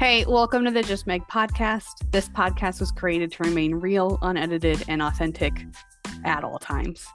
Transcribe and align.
Hey, 0.00 0.24
welcome 0.24 0.64
to 0.64 0.70
the 0.70 0.82
Just 0.82 1.06
Meg 1.06 1.28
podcast. 1.30 2.10
This 2.10 2.26
podcast 2.30 2.80
was 2.80 2.90
created 2.90 3.30
to 3.32 3.42
remain 3.42 3.74
real, 3.74 4.18
unedited, 4.22 4.82
and 4.88 5.02
authentic 5.02 5.52
at 6.24 6.42
all 6.42 6.58
times. 6.58 7.06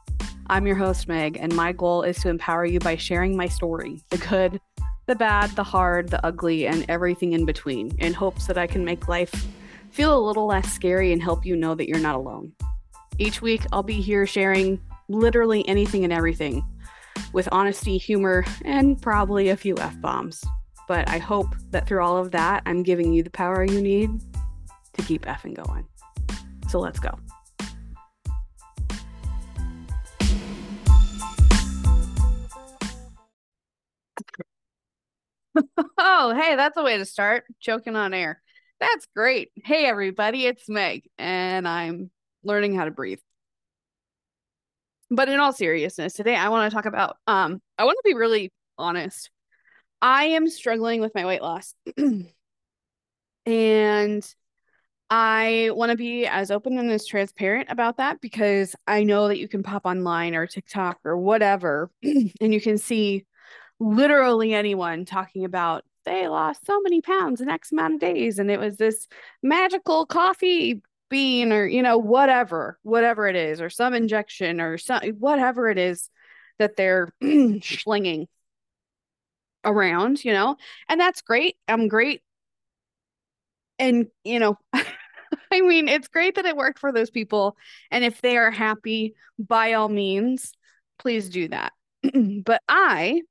I'm 0.52 0.68
your 0.68 0.76
host, 0.76 1.08
Meg, 1.08 1.36
and 1.42 1.52
my 1.56 1.72
goal 1.72 2.04
is 2.04 2.20
to 2.20 2.30
empower 2.30 2.64
you 2.64 2.78
by 2.78 2.96
sharing 2.96 3.36
my 3.36 3.48
story 3.48 4.04
the 4.12 4.20
good, 4.20 4.62
the 5.08 5.16
bad, 5.16 5.50
the 5.56 5.64
hard, 5.64 6.10
the 6.10 6.24
ugly, 6.24 6.68
and 6.68 6.86
everything 6.88 7.34
in 7.34 7.44
between 7.44 7.90
in 7.98 8.14
hopes 8.14 8.46
that 8.46 8.58
I 8.60 8.68
can 8.68 8.86
make 8.86 9.08
life 9.08 9.34
feel 9.90 10.16
a 10.16 10.22
little 10.24 10.46
less 10.46 10.72
scary 10.72 11.12
and 11.12 11.24
help 11.24 11.44
you 11.44 11.56
know 11.56 11.74
that 11.74 11.88
you're 11.90 11.98
not 11.98 12.14
alone. 12.14 12.52
Each 13.18 13.42
week, 13.42 13.66
I'll 13.74 13.82
be 13.82 14.00
here 14.00 14.28
sharing 14.28 14.80
literally 15.10 15.68
anything 15.68 16.04
and 16.04 16.14
everything 16.14 16.64
with 17.34 17.50
honesty, 17.52 17.98
humor, 17.98 18.46
and 18.64 19.02
probably 19.02 19.50
a 19.50 19.58
few 19.58 19.76
F 19.80 20.00
bombs. 20.02 20.46
But 20.88 21.10
I 21.10 21.18
hope 21.18 21.56
that 21.72 21.88
through 21.88 22.04
all 22.04 22.18
of 22.18 22.32
that, 22.32 22.64
I'm 22.66 22.84
giving 22.84 23.12
you 23.12 23.24
the 23.24 23.30
power 23.30 23.64
you 23.64 23.82
need 23.82 24.12
to 24.94 25.02
keep 25.02 25.26
effing 25.26 25.56
going. 25.56 25.88
So 26.70 26.80
let's 26.80 27.00
go. 27.00 27.18
oh, 35.98 36.34
hey, 36.36 36.56
that's 36.56 36.78
a 36.78 36.84
way 36.84 36.98
to 36.98 37.06
start. 37.06 37.46
choking 37.60 37.96
on 37.96 38.14
air. 38.14 38.42
That's 38.80 39.08
great. 39.16 39.52
Hey, 39.56 39.86
everybody, 39.86 40.46
it's 40.46 40.68
Meg, 40.68 41.10
and 41.18 41.68
I'm 41.68 42.12
learning 42.44 42.76
how 42.76 42.86
to 42.86 42.92
breathe. 42.92 43.20
But 45.10 45.30
in 45.30 45.40
all 45.40 45.54
seriousness, 45.54 46.14
today 46.14 46.36
I 46.36 46.50
want 46.50 46.70
to 46.70 46.76
talk 46.76 46.86
about 46.86 47.18
um 47.28 47.62
I 47.78 47.86
want 47.86 47.98
to 47.98 48.10
be 48.10 48.16
really 48.16 48.52
honest. 48.78 49.30
I 50.02 50.26
am 50.26 50.48
struggling 50.48 51.02
with 51.02 51.16
my 51.16 51.26
weight 51.26 51.42
loss. 51.42 51.74
and 53.46 54.36
I 55.10 55.70
want 55.74 55.92
to 55.92 55.98
be 55.98 56.26
as 56.26 56.50
open 56.50 56.78
and 56.78 56.90
as 56.92 57.06
transparent 57.06 57.70
about 57.70 57.98
that 57.98 58.22
because 58.22 58.76
I 58.88 59.04
know 59.04 59.28
that 59.28 59.38
you 59.38 59.48
can 59.48 59.62
pop 59.62 59.86
online 59.86 60.34
or 60.36 60.48
TikTok 60.48 61.00
or 61.06 61.16
whatever 61.16 61.92
and 62.04 62.54
you 62.54 62.60
can 62.60 62.78
see 62.78 63.26
literally 63.80 64.54
anyone 64.54 65.06
talking 65.06 65.46
about 65.46 65.84
they 66.06 66.28
lost 66.28 66.66
so 66.66 66.80
many 66.82 67.02
pounds 67.02 67.42
in 67.42 67.50
X 67.50 67.72
amount 67.72 67.96
of 67.96 68.00
days 68.00 68.40
and 68.40 68.50
it 68.50 68.60
was 68.60 68.78
this 68.78 69.08
magical 69.44 70.06
coffee 70.06 70.82
bean 71.10 71.52
or 71.52 71.68
you 71.68 71.84
know 71.84 71.98
whatever 71.98 72.80
whatever 72.84 73.28
it 73.28 73.36
is 73.36 73.62
or 73.62 73.70
some 73.70 73.94
injection 73.94 74.60
or 74.60 74.78
some 74.78 75.02
whatever 75.20 75.70
it 75.70 75.78
is 75.78 76.10
that 76.58 76.76
they're 76.78 77.10
slinging 77.62 78.28
around 79.66 80.24
you 80.24 80.32
know 80.32 80.56
and 80.88 81.00
that's 81.00 81.22
great 81.22 81.56
i'm 81.68 81.88
great 81.88 82.22
and 83.80 84.08
you 84.24 84.40
know 84.40 84.58
i 84.74 85.62
mean 85.62 85.88
it's 85.88 86.08
great 86.08 86.36
that 86.36 86.46
it 86.46 86.56
worked 86.56 86.80
for 86.80 86.92
those 86.92 87.10
people 87.10 87.58
and 87.92 88.04
if 88.04 88.22
they 88.22 88.38
are 88.38 88.52
happy 88.52 89.16
by 89.38 89.74
all 89.74 89.90
means 89.90 90.52
please 91.00 91.30
do 91.30 91.48
that 91.48 91.74
but 92.46 92.62
i 92.68 93.22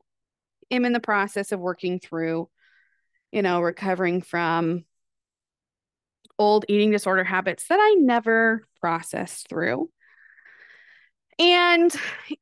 am 0.71 0.85
in 0.85 0.93
the 0.93 1.01
process 1.01 1.53
of 1.53 1.61
working 1.61 2.01
through 2.01 2.49
you 3.33 3.43
know 3.43 3.61
recovering 3.61 4.21
from 4.21 4.85
old 6.39 6.65
eating 6.69 6.91
disorder 6.91 7.25
habits 7.25 7.69
that 7.69 7.79
I 7.81 7.97
never 7.99 8.67
processed 8.81 9.49
through. 9.49 9.91
And 11.39 11.91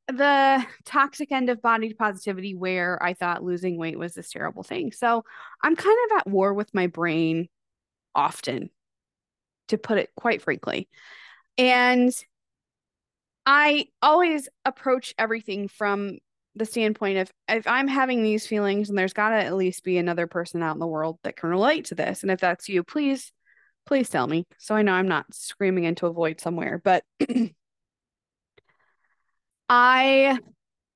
the 0.09 0.65
toxic 0.85 1.33
end 1.33 1.49
of 1.49 1.63
body 1.63 1.95
positivity, 1.95 2.55
where 2.55 3.03
I 3.03 3.15
thought 3.15 3.43
losing 3.43 3.79
weight 3.79 3.99
was 3.99 4.15
this 4.15 4.31
terrible 4.31 4.63
thing. 4.63 4.93
So 4.93 5.25
I'm 5.63 5.77
kind 5.77 5.97
of 6.07 6.19
at 6.19 6.27
war 6.27 6.53
with 6.55 6.75
my 6.75 6.87
brain 6.87 7.49
often, 8.15 8.71
to 9.69 9.79
put 9.79 9.99
it 9.99 10.11
quite 10.17 10.43
frankly. 10.43 10.89
And 11.57 12.13
I 13.47 13.87
always 14.03 14.49
approach 14.65 15.15
everything 15.19 15.69
from 15.69 16.19
the 16.55 16.67
standpoint 16.67 17.17
of 17.17 17.31
if 17.49 17.67
I'm 17.67 17.89
having 17.89 18.23
these 18.23 18.47
feelings 18.47 18.91
and 18.91 18.99
there's 18.99 19.15
got 19.15 19.31
to 19.31 19.37
at 19.37 19.55
least 19.57 19.85
be 19.85 19.97
another 19.97 20.27
person 20.27 20.63
out 20.63 20.75
in 20.75 20.81
the 20.81 20.87
world 20.87 21.19
that 21.25 21.37
can 21.37 21.49
relate 21.49 21.87
to 21.87 21.95
this. 21.95 22.23
And 22.23 22.31
if 22.31 22.41
that's 22.41 22.69
you, 22.69 22.83
please 22.85 23.33
Please 23.85 24.09
tell 24.09 24.27
me. 24.27 24.47
So 24.59 24.75
I 24.75 24.83
know 24.83 24.93
I'm 24.93 25.09
not 25.09 25.35
screaming 25.35 25.85
into 25.85 26.07
a 26.07 26.13
void 26.13 26.41
somewhere, 26.41 26.81
but 26.83 27.05
I 29.75 30.39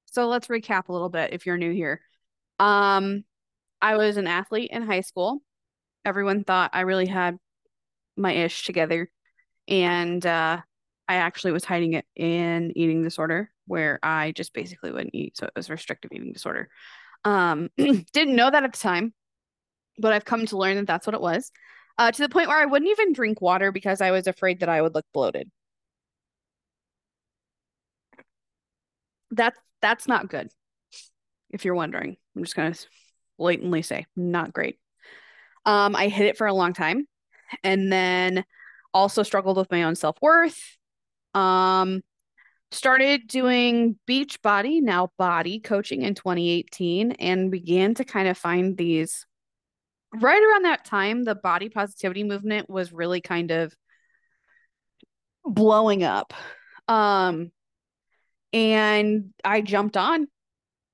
so 0.05 0.29
let's 0.29 0.49
recap 0.49 0.89
a 0.89 0.93
little 0.93 1.09
bit 1.09 1.33
if 1.33 1.47
you're 1.47 1.57
new 1.57 1.73
here. 1.73 2.03
Um 2.59 3.25
I 3.81 3.97
was 3.97 4.19
an 4.19 4.27
athlete 4.27 4.71
in 4.71 4.83
high 4.83 5.01
school. 5.01 5.41
Everyone 6.05 6.45
thought 6.45 6.73
I 6.75 6.83
really 6.83 7.07
had 7.07 7.39
my 8.17 8.33
ish 8.33 8.67
together 8.67 9.11
and 9.67 10.25
uh 10.27 10.61
I 11.09 11.15
actually 11.15 11.53
was 11.53 11.65
hiding 11.65 11.95
it 11.95 12.05
in 12.17 12.73
eating 12.77 13.03
disorder 13.03 13.51
where 13.67 13.99
I 14.03 14.33
just 14.33 14.53
basically 14.53 14.93
wouldn't 14.93 15.15
eat. 15.15 15.39
So 15.39 15.47
it 15.47 15.53
was 15.57 15.71
restrictive 15.71 16.13
eating 16.13 16.35
disorder. 16.35 16.69
Um 17.25 17.71
didn't 17.79 18.37
know 18.37 18.51
that 18.51 18.65
at 18.65 18.73
the 18.75 18.79
time, 18.79 19.15
but 19.99 20.13
I've 20.13 20.27
come 20.27 20.45
to 20.47 20.59
learn 20.59 20.77
that 20.77 20.87
that's 20.87 21.07
what 21.07 21.15
it 21.15 21.23
was 21.23 21.51
uh, 21.99 22.13
to 22.13 22.23
the 22.23 22.29
point 22.29 22.49
where 22.49 22.59
I 22.59 22.67
wouldn't 22.67 22.91
even 22.91 23.15
drink 23.15 23.41
water 23.41 23.73
because 23.73 24.03
I 24.03 24.11
was 24.11 24.27
afraid 24.27 24.61
that 24.61 24.69
I 24.69 24.83
would 24.83 24.95
look 24.95 25.07
bloated. 25.15 25.51
That's 29.31 29.59
that's 29.83 30.09
not 30.09 30.29
good. 30.29 30.49
If 31.51 31.65
you're 31.65 31.75
wondering, 31.75 32.17
I'm 32.35 32.43
just 32.43 32.57
gonna 32.57 32.75
blatantly 33.39 33.83
say 33.83 34.07
not 34.17 34.53
great. 34.53 34.79
Um, 35.65 35.97
I 35.97 36.09
hid 36.09 36.27
it 36.27 36.39
for 36.39 36.47
a 36.47 36.55
long 36.55 36.73
time, 36.73 37.07
and 37.63 37.93
then 37.93 38.45
also 38.95 39.23
struggled 39.23 39.57
with 39.57 39.71
my 39.71 39.85
own 39.85 39.95
self 39.95 40.17
worth. 40.23 40.61
Um, 41.35 42.03
started 42.71 43.29
doing 43.29 43.99
Beachbody 44.09 44.81
now 44.83 45.11
BODi 45.19 45.63
coaching 45.63 46.03
in 46.03 46.15
2018 46.15 47.13
and 47.13 47.51
began 47.51 47.95
to 47.95 48.05
kind 48.05 48.29
of 48.29 48.37
find 48.39 48.77
these 48.77 49.27
right 50.21 50.43
around 50.43 50.65
that 50.65 50.85
time, 50.85 51.25
the 51.25 51.35
body 51.35 51.69
positivity 51.69 52.25
movement 52.25 52.71
was 52.71 52.93
really 52.93 53.21
kind 53.21 53.51
of 53.51 53.75
blowing 55.45 56.05
up. 56.05 56.33
Um, 56.89 57.51
and 58.57 59.35
I 59.45 59.61
jumped 59.61 59.99
on 59.99 60.29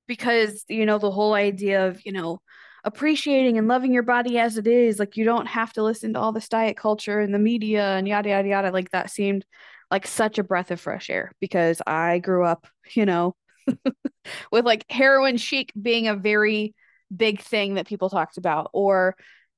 because, 0.09 0.65
you 0.69 0.85
know, 0.85 0.99
the 0.99 1.13
whole 1.13 1.33
idea 1.33 1.87
of, 1.87 2.05
you 2.05 2.11
know, 2.11 2.41
appreciating 2.83 3.57
and 3.57 3.69
loving 3.69 3.93
your 3.93 4.03
body 4.03 4.37
as 4.37 4.59
it 4.59 4.67
is, 4.67 4.99
like 4.99 5.17
you 5.17 5.25
don't 5.25 5.47
have 5.47 5.73
to 5.75 5.85
listen 5.85 6.13
to 6.15 6.19
all 6.19 6.33
this 6.33 6.49
diet 6.49 6.77
culture 6.77 7.21
and 7.21 7.33
the 7.33 7.39
media 7.39 7.97
and 7.97 8.09
yada, 8.09 8.31
yada, 8.31 8.49
yada. 8.49 8.71
Like 8.73 8.91
that 8.91 9.11
seemed 9.11 9.47
like 9.93 10.09
such 10.09 10.39
a 10.39 10.43
breath 10.43 10.73
of 10.73 10.81
fresh 10.81 11.09
air 11.09 11.31
because 11.41 11.81
I 11.87 12.19
grew 12.19 12.45
up, 12.45 12.67
you 12.95 13.07
know, 13.07 13.37
with 14.51 14.67
like 14.67 14.85
heroin 14.91 15.37
chic 15.37 15.73
being 15.81 16.09
a 16.09 16.17
very 16.17 16.75
big 17.17 17.41
thing 17.43 17.75
that 17.75 17.87
people 17.87 18.11
talked 18.11 18.39
about 18.39 18.71
or 18.73 19.15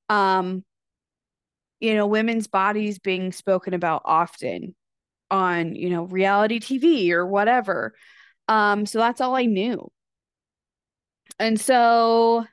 um 0.09 0.63
you 1.79 1.95
know 1.95 2.05
women's 2.05 2.47
bodies 2.47 2.99
being 2.99 3.31
spoken 3.31 3.73
about 3.73 4.01
often 4.03 4.75
on 5.31 5.75
you 5.75 5.89
know 5.89 6.03
reality 6.03 6.59
TV 6.59 7.11
or 7.11 7.25
whatever 7.25 7.93
um 8.47 8.85
so 8.85 8.99
that's 8.99 9.21
all 9.21 9.35
I 9.35 9.45
knew 9.45 9.91
and 11.39 11.59
so 11.59 12.45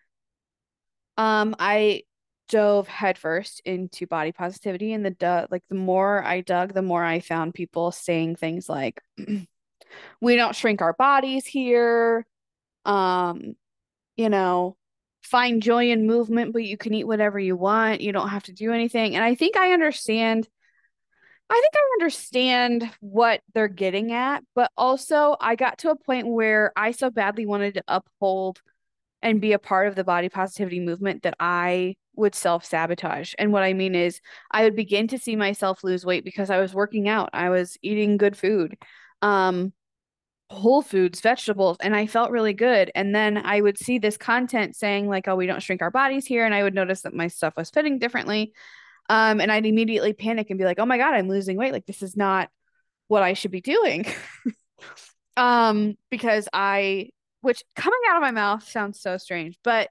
um 1.17 1.55
I 1.59 2.03
dove 2.49 2.89
headfirst 2.89 3.61
into 3.65 4.07
body 4.07 4.33
positivity 4.33 4.93
and 4.93 5.05
the 5.05 5.49
like 5.51 5.63
the 5.69 5.75
more 5.75 6.23
I 6.25 6.41
dug 6.41 6.75
the 6.75 6.83
more 6.83 7.05
I 7.05 7.21
found 7.21 7.55
people 7.55 7.93
saying 7.93 8.37
things 8.37 8.69
like 8.69 9.01
we 10.21 10.37
don't 10.37 10.57
shrink 10.57 10.83
our 10.83 10.95
bodies 10.95 11.47
here 11.47 12.27
um 12.85 13.55
you 14.17 14.29
know 14.29 14.77
find 15.23 15.63
joy 15.63 15.91
in 15.91 16.07
movement, 16.07 16.53
but 16.53 16.65
you 16.65 16.77
can 16.77 16.95
eat 16.95 17.07
whatever 17.07 17.39
you 17.39 17.57
want. 17.57 18.01
You 18.01 18.13
don't 18.13 18.29
have 18.29 18.43
to 18.45 18.53
do 18.53 18.73
anything. 18.73 19.15
And 19.15 19.25
I 19.25 19.35
think 19.35 19.57
I 19.57 19.73
understand. 19.73 20.49
I 21.53 21.61
think 21.61 21.75
I 21.75 21.97
understand 22.01 22.91
what 23.01 23.43
they're 23.53 23.69
getting 23.69 24.11
at, 24.13 24.43
but 24.55 24.71
also 24.75 25.37
I 25.39 25.55
got 25.55 25.77
to 25.81 25.91
a 25.91 25.97
point 25.97 26.27
where 26.27 26.73
I 26.77 26.93
so 26.93 27.11
badly 27.11 27.45
wanted 27.45 27.75
to 27.75 27.85
uphold 27.89 28.63
and 29.21 29.39
be 29.39 29.53
a 29.53 29.59
part 29.59 29.87
of 29.87 29.95
the 29.95 30.03
body 30.03 30.31
positivity 30.31 30.81
movement 30.81 31.25
that 31.25 31.35
I 31.39 31.97
would 32.17 32.35
self 32.35 32.65
sabotage. 32.65 33.35
And 33.39 33.53
what 33.53 33.65
I 33.65 33.75
mean 33.75 33.95
is, 33.95 34.19
I 34.51 34.65
would 34.65 34.75
begin 34.75 35.09
to 35.09 35.19
see 35.19 35.37
myself 35.37 35.85
lose 35.85 36.07
weight 36.07 36.25
because 36.25 36.49
I 36.49 36.59
was 36.59 36.73
working 36.73 37.07
out, 37.07 37.29
I 37.35 37.51
was 37.51 37.77
eating 37.83 38.17
good 38.17 38.35
food. 38.35 38.75
Um, 39.21 39.75
whole 40.49 40.81
foods, 40.81 41.21
vegetables, 41.21 41.77
and 41.83 41.95
I 41.95 42.07
felt 42.07 42.31
really 42.31 42.55
good. 42.55 42.91
And 42.95 43.15
then 43.15 43.37
I 43.37 43.61
would 43.61 43.77
see 43.77 43.99
this 43.99 44.17
content 44.17 44.75
saying, 44.75 45.07
like, 45.07 45.29
oh, 45.29 45.37
we 45.37 45.47
don't 45.47 45.63
shrink 45.63 45.83
our 45.83 45.91
bodies 45.91 46.25
here. 46.25 46.47
And 46.47 46.55
I 46.55 46.63
would 46.63 46.75
notice 46.75 47.03
that 47.03 47.13
my 47.13 47.29
stuff 47.29 47.53
was 47.59 47.69
fitting 47.69 47.99
differently. 47.99 48.55
Um, 49.09 49.41
and 49.41 49.51
I'd 49.51 49.67
immediately 49.67 50.13
panic 50.13 50.51
and 50.51 50.59
be 50.59 50.65
like, 50.65 50.79
oh 50.79 50.87
my 50.87 50.99
God, 50.99 51.15
I'm 51.15 51.29
losing 51.29 51.57
weight. 51.57 51.73
Like, 51.73 51.87
this 51.87 52.03
is 52.03 52.17
not 52.17 52.49
what 53.09 53.23
I 53.23 53.35
should 53.35 53.51
be 53.51 53.61
doing. 53.61 54.07
um, 55.37 55.97
because 56.11 56.49
I, 56.53 57.11
which 57.41 57.63
coming 57.77 58.01
out 58.09 58.17
of 58.17 58.23
my 58.23 58.31
mouth 58.31 58.67
sounds 58.69 59.01
so 59.01 59.19
strange, 59.19 59.59
but 59.63 59.91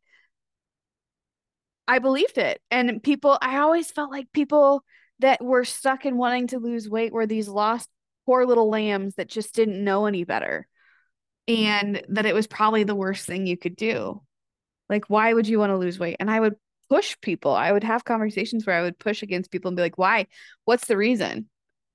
I 1.87 1.99
believed 1.99 2.37
it. 2.37 2.61
And 2.71 3.03
people, 3.03 3.37
I 3.41 3.57
always 3.57 3.91
felt 3.91 4.11
like 4.11 4.31
people 4.33 4.83
that 5.19 5.43
were 5.43 5.65
stuck 5.65 6.05
in 6.05 6.17
wanting 6.17 6.47
to 6.47 6.59
lose 6.59 6.89
weight 6.89 7.13
were 7.13 7.27
these 7.27 7.47
lost 7.47 7.89
poor 8.25 8.45
little 8.45 8.69
lambs 8.69 9.15
that 9.15 9.27
just 9.27 9.53
didn't 9.53 9.83
know 9.83 10.05
any 10.05 10.23
better. 10.23 10.67
And 11.47 12.01
that 12.09 12.25
it 12.25 12.33
was 12.33 12.47
probably 12.47 12.83
the 12.83 12.95
worst 12.95 13.25
thing 13.25 13.45
you 13.45 13.57
could 13.57 13.75
do. 13.75 14.21
Like, 14.89 15.09
why 15.09 15.33
would 15.33 15.47
you 15.47 15.59
want 15.59 15.71
to 15.71 15.77
lose 15.77 15.99
weight? 15.99 16.17
And 16.19 16.29
I 16.29 16.39
would 16.39 16.55
push 16.91 17.15
people. 17.21 17.53
I 17.55 17.71
would 17.71 17.85
have 17.85 18.03
conversations 18.03 18.67
where 18.67 18.75
I 18.75 18.81
would 18.81 18.99
push 18.99 19.23
against 19.23 19.49
people 19.49 19.69
and 19.69 19.77
be 19.77 19.81
like, 19.81 19.97
why? 19.97 20.27
What's 20.65 20.87
the 20.87 20.97
reason? 20.97 21.49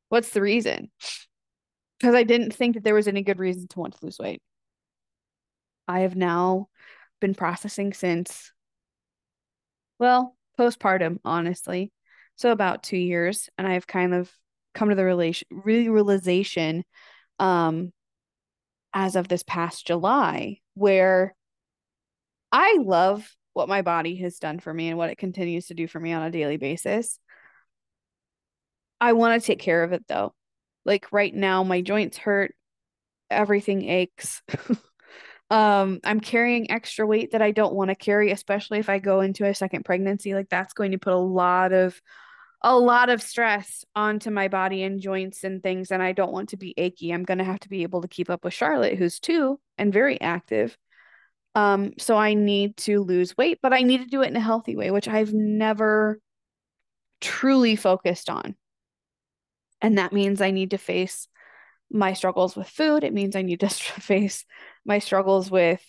What's 0.09 0.31
the 0.31 0.41
reason? 0.41 0.91
Because 2.01 2.15
I 2.15 2.23
didn't 2.23 2.55
think 2.55 2.75
that 2.75 2.83
there 2.83 2.95
was 2.95 3.07
any 3.07 3.23
good 3.23 3.39
reason 3.39 3.69
to 3.69 3.79
want 3.79 3.93
to 3.93 4.07
lose 4.07 4.19
weight. 4.19 4.41
I 5.87 6.01
have 6.01 6.17
now 6.17 6.69
been 7.21 7.35
processing 7.35 7.93
since, 7.93 8.53
well, 9.99 10.35
postpartum, 10.59 11.19
honestly. 11.27 11.93
So 12.37 12.51
about 12.51 12.83
two 12.83 12.97
years. 12.97 13.51
And 13.59 13.69
I've 13.69 13.87
kind 13.87 14.15
of 14.15 14.33
come 14.75 14.89
to 14.89 14.95
the 14.95 15.05
relation 15.05 15.49
realization 15.51 16.85
um 17.39 17.93
as 18.95 19.17
of 19.17 19.29
this 19.29 19.43
past 19.43 19.87
July 19.87 20.59
where 20.75 21.35
I 22.51 22.79
love 22.81 23.31
what 23.57 23.71
my 23.71 23.81
body 23.81 24.17
has 24.17 24.39
done 24.39 24.61
for 24.61 24.73
me 24.73 24.91
and 24.91 24.99
what 24.99 25.09
it 25.09 25.17
continues 25.17 25.69
to 25.69 25.75
do 25.75 25.89
for 25.89 25.99
me 25.99 26.13
on 26.13 26.23
a 26.23 26.31
daily 26.31 26.59
basis. 26.59 27.19
I 29.01 29.15
want 29.15 29.41
to 29.41 29.47
take 29.47 29.61
care 29.61 29.83
of 29.83 29.93
it 29.93 30.05
though. 30.07 30.35
Like 30.85 31.11
right 31.11 31.35
now 31.35 31.63
my 31.63 31.81
joints 31.81 32.19
hurt, 32.19 32.55
everything 33.31 33.89
aches. 33.89 34.43
um 35.51 36.01
I'm 36.05 36.21
carrying 36.21 36.71
extra 36.71 37.07
weight 37.07 37.33
that 37.33 37.41
I 37.41 37.53
don't 37.53 37.75
want 37.75 37.89
to 37.89 37.95
carry 37.95 38.31
especially 38.31 38.79
if 38.79 38.91
I 38.91 38.99
go 38.99 39.21
into 39.21 39.47
a 39.47 39.55
second 39.55 39.85
pregnancy 39.85 40.35
like 40.35 40.49
that's 40.49 40.75
going 40.75 40.91
to 40.91 40.99
put 40.99 41.13
a 41.13 41.17
lot 41.17 41.73
of 41.73 42.01
a 42.63 42.77
lot 42.77 43.09
of 43.11 43.23
stress 43.23 43.85
onto 43.95 44.31
my 44.31 44.49
body 44.49 44.83
and 44.83 45.01
joints 45.01 45.45
and 45.45 45.63
things 45.63 45.91
and 45.91 46.03
I 46.03 46.13
don't 46.13 46.33
want 46.33 46.51
to 46.51 46.57
be 46.59 46.75
achy. 46.77 47.11
I'm 47.11 47.23
going 47.23 47.39
to 47.39 47.45
have 47.45 47.61
to 47.61 47.69
be 47.71 47.85
able 47.85 48.03
to 48.03 48.09
keep 48.09 48.29
up 48.29 48.45
with 48.45 48.53
Charlotte 48.53 48.99
who's 48.99 49.19
2 49.19 49.59
and 49.79 49.93
very 49.93 50.21
active. 50.21 50.77
Um 51.57 51.95
so 51.99 52.17
I 52.17 52.35
need 52.35 52.77
to 52.79 53.03
lose 53.03 53.37
weight, 53.37 53.59
but 53.63 53.73
I 53.73 53.81
need 53.81 53.99
to 53.99 54.07
do 54.07 54.23
it 54.23 54.29
in 54.29 54.37
a 54.37 54.41
healthy 54.41 54.77
way, 54.77 54.91
which 54.93 55.09
I've 55.09 55.33
never 55.33 56.21
truly 57.21 57.75
focused 57.75 58.31
on. 58.31 58.55
And 59.81 59.99
that 59.99 60.13
means 60.13 60.41
I 60.41 60.51
need 60.51 60.71
to 60.73 60.79
face 60.79 61.29
my 61.91 62.13
struggles 62.13 62.57
with 62.57 62.69
food. 62.69 63.05
It 63.05 63.15
means 63.15 63.35
I 63.35 63.43
need 63.43 63.61
to 63.61 63.69
face 63.71 64.45
my 64.85 64.99
struggles 64.99 65.51
with 65.51 65.83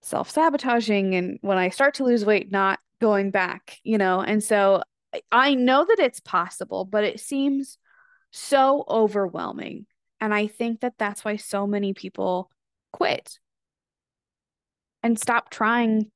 self 0.00 0.30
sabotaging 0.30 1.14
and 1.14 1.38
when 1.42 1.58
I 1.58 1.70
start 1.70 1.94
to 1.94 2.04
lose 2.04 2.24
weight, 2.24 2.50
not 2.52 2.78
going 3.00 3.32
back, 3.32 3.78
you 3.82 3.98
know? 3.98 4.20
And 4.20 4.42
so 4.42 4.82
I 5.32 5.54
know 5.54 5.84
that 5.84 5.98
it's 5.98 6.20
possible, 6.20 6.84
but 6.84 7.02
it 7.02 7.18
seems 7.18 7.78
so 8.30 8.84
overwhelming. 8.88 9.86
And 10.20 10.32
I 10.32 10.46
think 10.46 10.80
that 10.80 10.94
that's 10.98 11.24
why 11.24 11.36
so 11.36 11.66
many 11.66 11.94
people 11.94 12.48
quit 12.92 13.38
and 15.02 15.18
stop 15.18 15.50
trying 15.50 16.10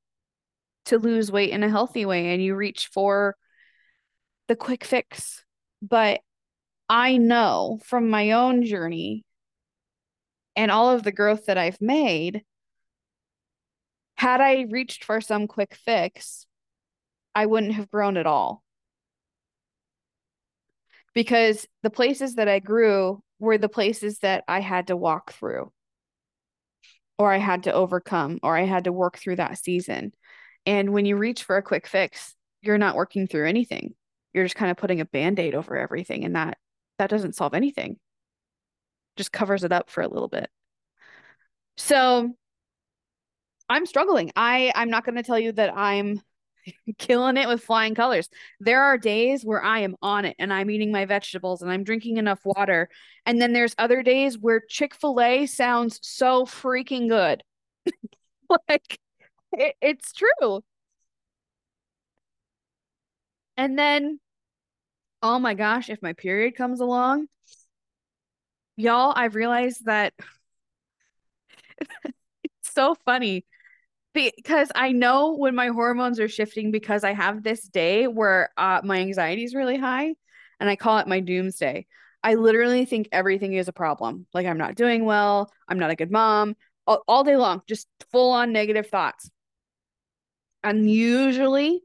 to 0.86 0.98
lose 0.98 1.32
weight 1.32 1.50
in 1.50 1.62
a 1.62 1.70
healthy 1.70 2.04
way 2.04 2.32
and 2.32 2.42
you 2.42 2.54
reach 2.54 2.90
for 2.92 3.36
the 4.48 4.56
quick 4.56 4.84
fix. 4.84 5.44
But 5.80 6.20
I 6.88 7.16
know 7.16 7.80
from 7.84 8.10
my 8.10 8.32
own 8.32 8.64
journey 8.64 9.24
and 10.56 10.70
all 10.70 10.90
of 10.90 11.02
the 11.02 11.12
growth 11.12 11.46
that 11.46 11.58
I've 11.58 11.80
made, 11.80 12.42
had 14.16 14.40
I 14.40 14.66
reached 14.70 15.04
for 15.04 15.20
some 15.20 15.46
quick 15.46 15.74
fix, 15.74 16.46
I 17.34 17.46
wouldn't 17.46 17.74
have 17.74 17.90
grown 17.90 18.16
at 18.16 18.26
all 18.26 18.62
because 21.14 21.66
the 21.82 21.90
places 21.90 22.34
that 22.34 22.48
I 22.48 22.58
grew 22.58 23.22
were 23.38 23.58
the 23.58 23.68
places 23.68 24.18
that 24.18 24.44
I 24.46 24.60
had 24.60 24.88
to 24.88 24.96
walk 24.96 25.32
through 25.32 25.72
or 27.18 27.32
I 27.32 27.38
had 27.38 27.64
to 27.64 27.72
overcome 27.72 28.40
or 28.42 28.56
I 28.56 28.64
had 28.64 28.84
to 28.84 28.92
work 28.92 29.18
through 29.18 29.36
that 29.36 29.58
season. 29.58 30.12
And 30.66 30.92
when 30.92 31.04
you 31.04 31.16
reach 31.16 31.44
for 31.44 31.56
a 31.56 31.62
quick 31.62 31.86
fix, 31.86 32.34
you're 32.62 32.78
not 32.78 32.96
working 32.96 33.26
through 33.26 33.46
anything. 33.46 33.94
You're 34.32 34.44
just 34.44 34.56
kind 34.56 34.70
of 34.70 34.76
putting 34.76 35.00
a 35.00 35.04
band-aid 35.04 35.54
over 35.54 35.76
everything 35.76 36.24
and 36.24 36.34
that 36.34 36.58
that 36.98 37.10
doesn't 37.10 37.34
solve 37.34 37.54
anything. 37.54 37.98
Just 39.16 39.32
covers 39.32 39.64
it 39.64 39.72
up 39.72 39.90
for 39.90 40.02
a 40.02 40.08
little 40.08 40.28
bit. 40.28 40.48
So 41.76 42.34
I'm 43.68 43.86
struggling. 43.86 44.32
I 44.36 44.72
I'm 44.74 44.90
not 44.90 45.04
going 45.04 45.16
to 45.16 45.22
tell 45.22 45.38
you 45.38 45.52
that 45.52 45.76
I'm 45.76 46.20
killing 46.98 47.36
it 47.36 47.48
with 47.48 47.62
flying 47.62 47.94
colors. 47.94 48.28
There 48.60 48.82
are 48.82 48.98
days 48.98 49.44
where 49.44 49.62
I 49.62 49.80
am 49.80 49.96
on 50.02 50.24
it 50.24 50.36
and 50.38 50.52
I'm 50.52 50.70
eating 50.70 50.92
my 50.92 51.04
vegetables 51.04 51.62
and 51.62 51.70
I'm 51.70 51.84
drinking 51.84 52.16
enough 52.16 52.40
water. 52.44 52.88
And 53.26 53.40
then 53.40 53.52
there's 53.52 53.74
other 53.78 54.02
days 54.02 54.38
where 54.38 54.62
Chick 54.68 54.94
fil 54.94 55.20
A 55.20 55.46
sounds 55.46 55.98
so 56.02 56.44
freaking 56.46 57.08
good. 57.08 57.42
like, 58.68 58.98
it, 59.52 59.76
it's 59.82 60.12
true. 60.12 60.62
And 63.56 63.78
then, 63.78 64.20
oh 65.22 65.38
my 65.38 65.54
gosh, 65.54 65.90
if 65.90 66.00
my 66.02 66.12
period 66.12 66.54
comes 66.56 66.80
along, 66.80 67.28
y'all, 68.76 69.12
I've 69.16 69.34
realized 69.34 69.84
that 69.86 70.14
it's 72.44 72.72
so 72.74 72.94
funny 73.04 73.44
because 74.14 74.70
I 74.74 74.92
know 74.92 75.34
when 75.36 75.54
my 75.54 75.68
hormones 75.68 76.20
are 76.20 76.28
shifting 76.28 76.70
because 76.70 77.04
I 77.04 77.12
have 77.12 77.42
this 77.42 77.62
day 77.68 78.06
where 78.06 78.50
uh, 78.56 78.80
my 78.84 79.00
anxiety 79.00 79.44
is 79.44 79.54
really 79.54 79.76
high 79.76 80.14
and 80.60 80.70
I 80.70 80.76
call 80.76 80.98
it 80.98 81.08
my 81.08 81.20
doomsday. 81.20 81.86
I 82.22 82.34
literally 82.34 82.84
think 82.84 83.08
everything 83.12 83.54
is 83.54 83.68
a 83.68 83.72
problem. 83.72 84.26
Like 84.32 84.46
I'm 84.46 84.56
not 84.56 84.76
doing 84.76 85.04
well, 85.04 85.52
I'm 85.68 85.78
not 85.78 85.90
a 85.90 85.96
good 85.96 86.12
mom, 86.12 86.54
all, 86.86 87.02
all 87.06 87.24
day 87.24 87.36
long, 87.36 87.62
just 87.68 87.88
full 88.12 88.32
on 88.32 88.52
negative 88.52 88.86
thoughts. 88.86 89.28
And 90.62 90.90
usually 90.90 91.82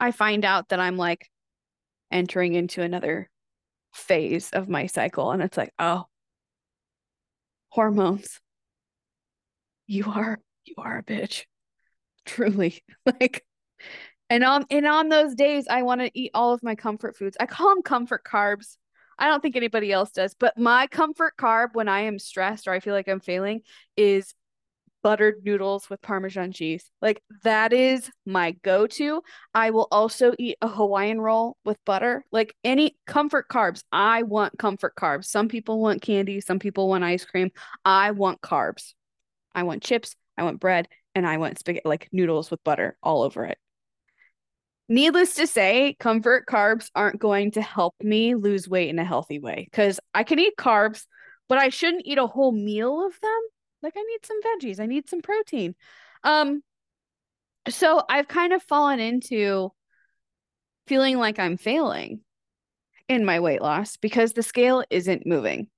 I 0.00 0.12
find 0.12 0.44
out 0.44 0.68
that 0.70 0.80
I'm 0.80 0.96
like 0.96 1.28
entering 2.10 2.54
into 2.54 2.82
another 2.82 3.28
phase 3.92 4.50
of 4.50 4.68
my 4.68 4.86
cycle 4.86 5.32
and 5.32 5.42
it's 5.42 5.56
like, 5.56 5.72
oh, 5.78 6.04
hormones. 7.70 8.40
You 9.86 10.10
are 10.10 10.38
you 10.68 10.74
are 10.82 10.98
a 10.98 11.02
bitch. 11.02 11.44
Truly. 12.24 12.82
Like 13.06 13.44
and 14.28 14.44
on 14.44 14.66
and 14.70 14.86
on 14.86 15.08
those 15.08 15.34
days 15.34 15.66
I 15.68 15.82
want 15.82 16.02
to 16.02 16.10
eat 16.12 16.30
all 16.34 16.52
of 16.52 16.62
my 16.62 16.74
comfort 16.74 17.16
foods. 17.16 17.36
I 17.40 17.46
call 17.46 17.70
them 17.70 17.82
comfort 17.82 18.22
carbs. 18.24 18.76
I 19.18 19.28
don't 19.28 19.40
think 19.40 19.56
anybody 19.56 19.90
else 19.90 20.10
does, 20.10 20.34
but 20.38 20.58
my 20.58 20.86
comfort 20.88 21.34
carb 21.38 21.68
when 21.72 21.88
I 21.88 22.02
am 22.02 22.18
stressed 22.18 22.68
or 22.68 22.72
I 22.72 22.80
feel 22.80 22.94
like 22.94 23.08
I'm 23.08 23.20
failing 23.20 23.62
is 23.96 24.34
buttered 25.02 25.36
noodles 25.44 25.88
with 25.88 26.02
parmesan 26.02 26.52
cheese. 26.52 26.90
Like 27.00 27.22
that 27.42 27.72
is 27.72 28.10
my 28.26 28.52
go-to. 28.62 29.22
I 29.54 29.70
will 29.70 29.88
also 29.90 30.34
eat 30.38 30.58
a 30.60 30.68
Hawaiian 30.68 31.20
roll 31.20 31.56
with 31.64 31.82
butter. 31.84 32.24
Like 32.30 32.54
any 32.64 32.96
comfort 33.06 33.48
carbs. 33.48 33.82
I 33.90 34.22
want 34.22 34.58
comfort 34.58 34.94
carbs. 34.96 35.26
Some 35.26 35.48
people 35.48 35.80
want 35.80 36.02
candy, 36.02 36.40
some 36.40 36.58
people 36.58 36.88
want 36.88 37.04
ice 37.04 37.24
cream. 37.24 37.50
I 37.84 38.10
want 38.12 38.40
carbs. 38.40 38.92
I 39.54 39.62
want 39.64 39.82
chips, 39.82 40.14
I 40.38 40.44
want 40.44 40.60
bread, 40.60 40.88
and 41.14 41.26
I 41.26 41.36
want 41.38 41.58
spaghetti 41.58 41.88
like 41.88 42.08
noodles 42.12 42.50
with 42.50 42.64
butter 42.64 42.96
all 43.02 43.22
over 43.22 43.44
it. 43.44 43.58
Needless 44.88 45.34
to 45.34 45.46
say, 45.46 45.96
comfort 46.00 46.46
carbs 46.46 46.90
aren't 46.94 47.20
going 47.20 47.50
to 47.52 47.62
help 47.62 47.94
me 48.00 48.34
lose 48.34 48.68
weight 48.68 48.88
in 48.88 48.98
a 48.98 49.04
healthy 49.04 49.38
way 49.38 49.68
because 49.70 50.00
I 50.14 50.24
can 50.24 50.38
eat 50.38 50.54
carbs, 50.58 51.04
but 51.48 51.58
I 51.58 51.68
shouldn't 51.68 52.06
eat 52.06 52.16
a 52.16 52.26
whole 52.26 52.52
meal 52.52 53.04
of 53.04 53.12
them. 53.20 53.40
Like 53.82 53.94
I 53.96 54.02
need 54.02 54.24
some 54.24 54.40
veggies, 54.42 54.80
I 54.80 54.86
need 54.86 55.08
some 55.08 55.20
protein. 55.20 55.74
Um 56.24 56.62
so 57.68 58.02
I've 58.08 58.28
kind 58.28 58.54
of 58.54 58.62
fallen 58.62 58.98
into 58.98 59.72
feeling 60.86 61.18
like 61.18 61.38
I'm 61.38 61.58
failing 61.58 62.20
in 63.08 63.24
my 63.24 63.40
weight 63.40 63.60
loss 63.60 63.96
because 63.98 64.32
the 64.32 64.42
scale 64.42 64.84
isn't 64.90 65.26
moving. 65.26 65.68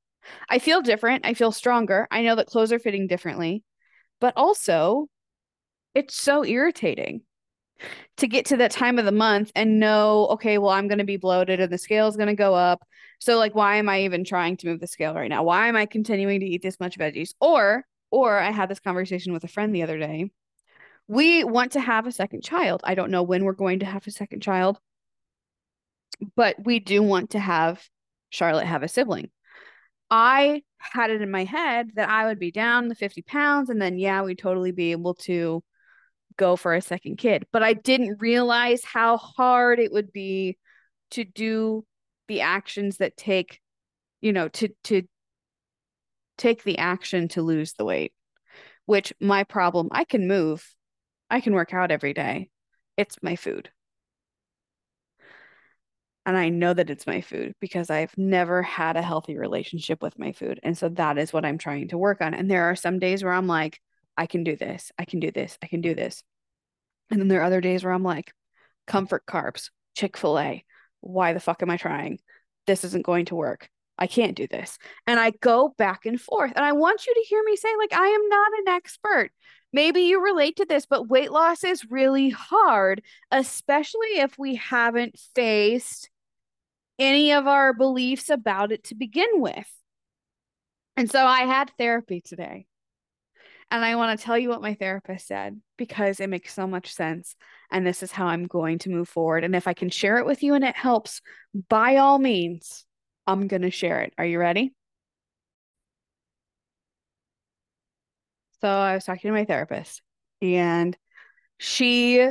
I 0.48 0.58
feel 0.58 0.82
different. 0.82 1.26
I 1.26 1.34
feel 1.34 1.52
stronger. 1.52 2.06
I 2.10 2.22
know 2.22 2.36
that 2.36 2.46
clothes 2.46 2.72
are 2.72 2.78
fitting 2.78 3.06
differently, 3.06 3.64
but 4.20 4.34
also 4.36 5.08
it's 5.94 6.14
so 6.14 6.44
irritating 6.44 7.22
to 8.18 8.28
get 8.28 8.46
to 8.46 8.58
that 8.58 8.70
time 8.70 8.98
of 8.98 9.04
the 9.04 9.12
month 9.12 9.50
and 9.54 9.80
know, 9.80 10.28
okay, 10.32 10.58
well, 10.58 10.70
I'm 10.70 10.88
going 10.88 10.98
to 10.98 11.04
be 11.04 11.16
bloated 11.16 11.60
and 11.60 11.72
the 11.72 11.78
scale 11.78 12.06
is 12.08 12.16
going 12.16 12.28
to 12.28 12.34
go 12.34 12.54
up. 12.54 12.86
So, 13.18 13.38
like, 13.38 13.54
why 13.54 13.76
am 13.76 13.88
I 13.88 14.02
even 14.02 14.24
trying 14.24 14.56
to 14.58 14.66
move 14.66 14.80
the 14.80 14.86
scale 14.86 15.14
right 15.14 15.28
now? 15.28 15.42
Why 15.42 15.68
am 15.68 15.76
I 15.76 15.86
continuing 15.86 16.40
to 16.40 16.46
eat 16.46 16.62
this 16.62 16.80
much 16.80 16.98
veggies? 16.98 17.34
Or, 17.40 17.84
or 18.10 18.38
I 18.38 18.50
had 18.50 18.68
this 18.68 18.80
conversation 18.80 19.32
with 19.32 19.44
a 19.44 19.48
friend 19.48 19.74
the 19.74 19.82
other 19.82 19.98
day. 19.98 20.30
We 21.08 21.44
want 21.44 21.72
to 21.72 21.80
have 21.80 22.06
a 22.06 22.12
second 22.12 22.42
child. 22.42 22.82
I 22.84 22.94
don't 22.94 23.10
know 23.10 23.22
when 23.22 23.44
we're 23.44 23.52
going 23.52 23.80
to 23.80 23.86
have 23.86 24.06
a 24.06 24.10
second 24.10 24.42
child, 24.42 24.78
but 26.36 26.56
we 26.64 26.78
do 26.78 27.02
want 27.02 27.30
to 27.30 27.38
have 27.38 27.82
Charlotte 28.30 28.66
have 28.66 28.82
a 28.82 28.88
sibling. 28.88 29.30
I 30.10 30.62
had 30.78 31.10
it 31.10 31.22
in 31.22 31.30
my 31.30 31.44
head 31.44 31.90
that 31.94 32.08
I 32.08 32.26
would 32.26 32.38
be 32.38 32.50
down 32.50 32.88
the 32.88 32.94
50 32.94 33.22
pounds 33.22 33.70
and 33.70 33.80
then, 33.80 33.98
yeah, 33.98 34.22
we'd 34.22 34.38
totally 34.38 34.72
be 34.72 34.92
able 34.92 35.14
to 35.14 35.62
go 36.36 36.56
for 36.56 36.74
a 36.74 36.80
second 36.80 37.16
kid. 37.16 37.46
But 37.52 37.62
I 37.62 37.74
didn't 37.74 38.20
realize 38.20 38.82
how 38.84 39.18
hard 39.18 39.78
it 39.78 39.92
would 39.92 40.12
be 40.12 40.58
to 41.12 41.24
do 41.24 41.84
the 42.28 42.40
actions 42.40 42.98
that 42.98 43.16
take, 43.16 43.60
you 44.20 44.32
know, 44.32 44.48
to 44.48 44.68
to 44.84 45.02
take 46.38 46.64
the 46.64 46.78
action 46.78 47.28
to 47.28 47.42
lose 47.42 47.74
the 47.74 47.84
weight. 47.84 48.12
Which 48.86 49.12
my 49.20 49.44
problem, 49.44 49.88
I 49.92 50.04
can 50.04 50.26
move. 50.26 50.74
I 51.28 51.40
can 51.40 51.52
work 51.52 51.72
out 51.72 51.90
every 51.92 52.14
day. 52.14 52.50
It's 52.96 53.16
my 53.22 53.36
food. 53.36 53.70
And 56.30 56.38
I 56.38 56.48
know 56.48 56.72
that 56.72 56.90
it's 56.90 57.08
my 57.08 57.22
food 57.22 57.56
because 57.60 57.90
I've 57.90 58.16
never 58.16 58.62
had 58.62 58.96
a 58.96 59.02
healthy 59.02 59.36
relationship 59.36 60.00
with 60.00 60.16
my 60.16 60.30
food. 60.30 60.60
And 60.62 60.78
so 60.78 60.88
that 60.90 61.18
is 61.18 61.32
what 61.32 61.44
I'm 61.44 61.58
trying 61.58 61.88
to 61.88 61.98
work 61.98 62.20
on. 62.20 62.34
And 62.34 62.48
there 62.48 62.70
are 62.70 62.76
some 62.76 63.00
days 63.00 63.24
where 63.24 63.32
I'm 63.32 63.48
like, 63.48 63.80
I 64.16 64.26
can 64.26 64.44
do 64.44 64.54
this. 64.54 64.92
I 64.96 65.06
can 65.06 65.18
do 65.18 65.32
this. 65.32 65.58
I 65.60 65.66
can 65.66 65.80
do 65.80 65.92
this. 65.92 66.22
And 67.10 67.18
then 67.18 67.26
there 67.26 67.40
are 67.40 67.46
other 67.46 67.60
days 67.60 67.82
where 67.82 67.92
I'm 67.92 68.04
like, 68.04 68.32
comfort 68.86 69.26
carbs, 69.26 69.70
Chick 69.96 70.16
fil 70.16 70.38
A. 70.38 70.64
Why 71.00 71.32
the 71.32 71.40
fuck 71.40 71.64
am 71.64 71.70
I 71.70 71.76
trying? 71.76 72.20
This 72.64 72.84
isn't 72.84 73.04
going 73.04 73.24
to 73.24 73.34
work. 73.34 73.68
I 73.98 74.06
can't 74.06 74.36
do 74.36 74.46
this. 74.46 74.78
And 75.08 75.18
I 75.18 75.32
go 75.40 75.74
back 75.78 76.06
and 76.06 76.20
forth. 76.20 76.52
And 76.54 76.64
I 76.64 76.74
want 76.74 77.08
you 77.08 77.14
to 77.14 77.26
hear 77.28 77.42
me 77.42 77.56
say, 77.56 77.70
like, 77.76 77.92
I 77.92 78.06
am 78.06 78.28
not 78.28 78.52
an 78.60 78.68
expert. 78.68 79.30
Maybe 79.72 80.02
you 80.02 80.22
relate 80.22 80.58
to 80.58 80.64
this, 80.64 80.86
but 80.86 81.08
weight 81.08 81.32
loss 81.32 81.64
is 81.64 81.90
really 81.90 82.28
hard, 82.28 83.02
especially 83.32 84.18
if 84.18 84.38
we 84.38 84.54
haven't 84.54 85.18
faced 85.34 86.08
any 87.00 87.32
of 87.32 87.46
our 87.46 87.72
beliefs 87.72 88.30
about 88.30 88.70
it 88.70 88.84
to 88.84 88.94
begin 88.94 89.40
with. 89.40 89.68
And 90.96 91.10
so 91.10 91.24
I 91.24 91.40
had 91.40 91.72
therapy 91.78 92.20
today. 92.20 92.66
And 93.70 93.84
I 93.84 93.94
want 93.94 94.18
to 94.18 94.24
tell 94.24 94.36
you 94.36 94.48
what 94.48 94.62
my 94.62 94.74
therapist 94.74 95.28
said 95.28 95.60
because 95.78 96.18
it 96.18 96.28
makes 96.28 96.52
so 96.52 96.66
much 96.66 96.92
sense. 96.92 97.36
And 97.70 97.86
this 97.86 98.02
is 98.02 98.10
how 98.10 98.26
I'm 98.26 98.46
going 98.46 98.78
to 98.80 98.90
move 98.90 99.08
forward. 99.08 99.44
And 99.44 99.54
if 99.54 99.68
I 99.68 99.74
can 99.74 99.90
share 99.90 100.18
it 100.18 100.26
with 100.26 100.42
you 100.42 100.54
and 100.54 100.64
it 100.64 100.76
helps, 100.76 101.22
by 101.68 101.96
all 101.96 102.18
means, 102.18 102.84
I'm 103.26 103.46
going 103.46 103.62
to 103.62 103.70
share 103.70 104.00
it. 104.02 104.12
Are 104.18 104.26
you 104.26 104.40
ready? 104.40 104.74
So 108.60 108.68
I 108.68 108.94
was 108.94 109.04
talking 109.04 109.28
to 109.28 109.32
my 109.32 109.44
therapist 109.44 110.02
and 110.42 110.96
she, 111.58 112.28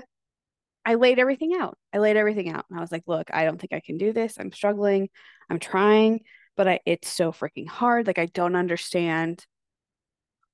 I 0.89 0.95
laid 0.95 1.19
everything 1.19 1.53
out. 1.53 1.77
I 1.93 1.99
laid 1.99 2.17
everything 2.17 2.49
out. 2.49 2.65
And 2.67 2.79
I 2.79 2.81
was 2.81 2.91
like, 2.91 3.03
look, 3.05 3.29
I 3.31 3.45
don't 3.45 3.61
think 3.61 3.73
I 3.73 3.79
can 3.79 3.99
do 3.99 4.11
this. 4.11 4.39
I'm 4.39 4.51
struggling. 4.51 5.09
I'm 5.47 5.59
trying, 5.59 6.21
but 6.57 6.67
I, 6.67 6.79
it's 6.83 7.07
so 7.07 7.31
freaking 7.31 7.67
hard. 7.67 8.07
Like, 8.07 8.17
I 8.17 8.25
don't 8.25 8.55
understand 8.55 9.45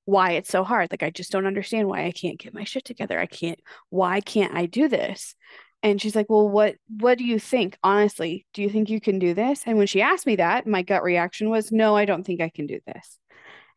why 0.04 0.32
it's 0.32 0.50
so 0.50 0.66
hard. 0.66 0.92
Like, 0.92 1.04
I 1.04 1.10
just 1.10 1.32
don't 1.32 1.46
understand 1.46 1.88
why 1.88 2.04
I 2.04 2.12
can't 2.12 2.38
get 2.38 2.54
my 2.54 2.66
shit 2.66 2.84
together. 2.84 3.18
I 3.18 3.28
can't, 3.28 3.62
why 3.90 4.20
can't 4.20 4.54
I 4.54 4.66
do 4.66 4.90
this? 4.90 5.36
And 5.82 6.02
she's 6.02 6.18
like, 6.18 6.30
"Well, 6.30 6.50
what 6.50 6.76
what 7.00 7.18
do 7.18 7.24
you 7.24 7.38
think? 7.40 7.78
Honestly, 7.84 8.46
do 8.54 8.64
you 8.64 8.70
think 8.70 8.90
you 8.90 9.00
can 9.00 9.20
do 9.20 9.36
this?" 9.36 9.62
And 9.66 9.78
when 9.78 9.88
she 9.88 10.02
asked 10.02 10.26
me 10.26 10.38
that, 10.38 10.66
my 10.66 10.82
gut 10.82 11.04
reaction 11.04 11.50
was, 11.50 11.72
"No, 11.72 11.96
I 11.96 12.06
don't 12.06 12.24
think 12.26 12.42
I 12.42 12.50
can 12.50 12.66
do 12.66 12.80
this." 12.88 13.20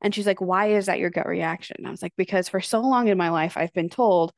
And 0.01 0.15
she's 0.15 0.27
like, 0.27 0.41
"Why 0.41 0.69
is 0.69 0.87
that 0.87 1.01
your 1.01 1.11
gut 1.11 1.27
reaction?" 1.27 1.77
And 1.79 1.87
I 1.87 1.91
was 1.91 2.01
like, 2.01 2.15
"Because 2.17 2.49
for 2.49 2.61
so 2.61 2.81
long 2.81 3.09
in 3.09 3.19
my 3.19 3.29
life 3.29 3.59
I've 3.59 3.75
been 3.75 3.91
told, 3.91 4.33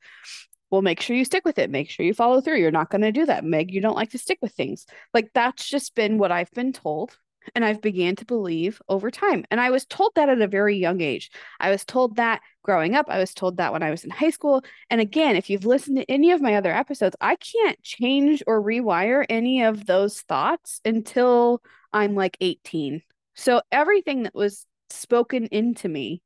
well, 0.71 0.81
make 0.81 1.01
sure 1.01 1.15
you 1.15 1.25
stick 1.25 1.45
with 1.45 1.59
it. 1.59 1.69
Make 1.69 1.89
sure 1.89 2.05
you 2.05 2.13
follow 2.13 2.41
through. 2.41 2.57
You're 2.57 2.71
not 2.71 2.89
going 2.89 3.01
to 3.01 3.11
do 3.11 3.25
that. 3.25 3.43
Meg, 3.43 3.71
you 3.71 3.81
don't 3.81 3.95
like 3.95 4.11
to 4.11 4.17
stick 4.17 4.39
with 4.41 4.53
things." 4.53 4.85
Like 5.13 5.31
that's 5.33 5.69
just 5.69 5.95
been 5.95 6.17
what 6.17 6.31
I've 6.31 6.51
been 6.51 6.73
told 6.73 7.17
and 7.55 7.65
I've 7.65 7.81
began 7.81 8.15
to 8.17 8.25
believe 8.25 8.81
over 8.87 9.11
time. 9.11 9.45
And 9.51 9.59
I 9.59 9.71
was 9.71 9.85
told 9.85 10.13
that 10.15 10.29
at 10.29 10.41
a 10.41 10.47
very 10.47 10.77
young 10.77 11.01
age. 11.01 11.31
I 11.59 11.69
was 11.69 11.83
told 11.85 12.15
that 12.17 12.41
growing 12.63 12.95
up. 12.95 13.07
I 13.09 13.17
was 13.17 13.33
told 13.33 13.57
that 13.57 13.73
when 13.73 13.83
I 13.83 13.91
was 13.91 14.03
in 14.03 14.09
high 14.09 14.29
school. 14.29 14.63
And 14.89 15.01
again, 15.01 15.35
if 15.35 15.49
you've 15.49 15.65
listened 15.65 15.97
to 15.97 16.11
any 16.11 16.31
of 16.31 16.41
my 16.41 16.55
other 16.55 16.71
episodes, 16.71 17.15
I 17.19 17.35
can't 17.35 17.81
change 17.81 18.43
or 18.47 18.61
rewire 18.61 19.25
any 19.29 19.63
of 19.63 19.85
those 19.85 20.21
thoughts 20.21 20.81
until 20.85 21.61
I'm 21.91 22.15
like 22.15 22.37
18. 22.41 23.01
So 23.35 23.61
everything 23.71 24.23
that 24.23 24.35
was 24.35 24.65
spoken 24.89 25.47
into 25.47 25.89
me 25.89 26.21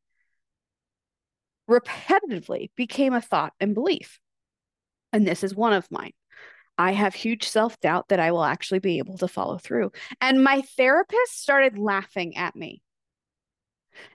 repetitively 1.69 2.69
became 2.75 3.13
a 3.13 3.21
thought 3.21 3.53
and 3.59 3.73
belief. 3.73 4.19
And 5.15 5.25
this 5.25 5.45
is 5.45 5.55
one 5.55 5.71
of 5.71 5.89
mine. 5.89 6.11
I 6.77 6.91
have 6.91 7.15
huge 7.15 7.47
self 7.47 7.79
doubt 7.79 8.09
that 8.09 8.19
I 8.19 8.33
will 8.33 8.43
actually 8.43 8.79
be 8.79 8.97
able 8.97 9.17
to 9.19 9.29
follow 9.29 9.57
through. 9.57 9.93
And 10.19 10.43
my 10.43 10.61
therapist 10.75 11.41
started 11.41 11.77
laughing 11.77 12.35
at 12.35 12.53
me. 12.53 12.81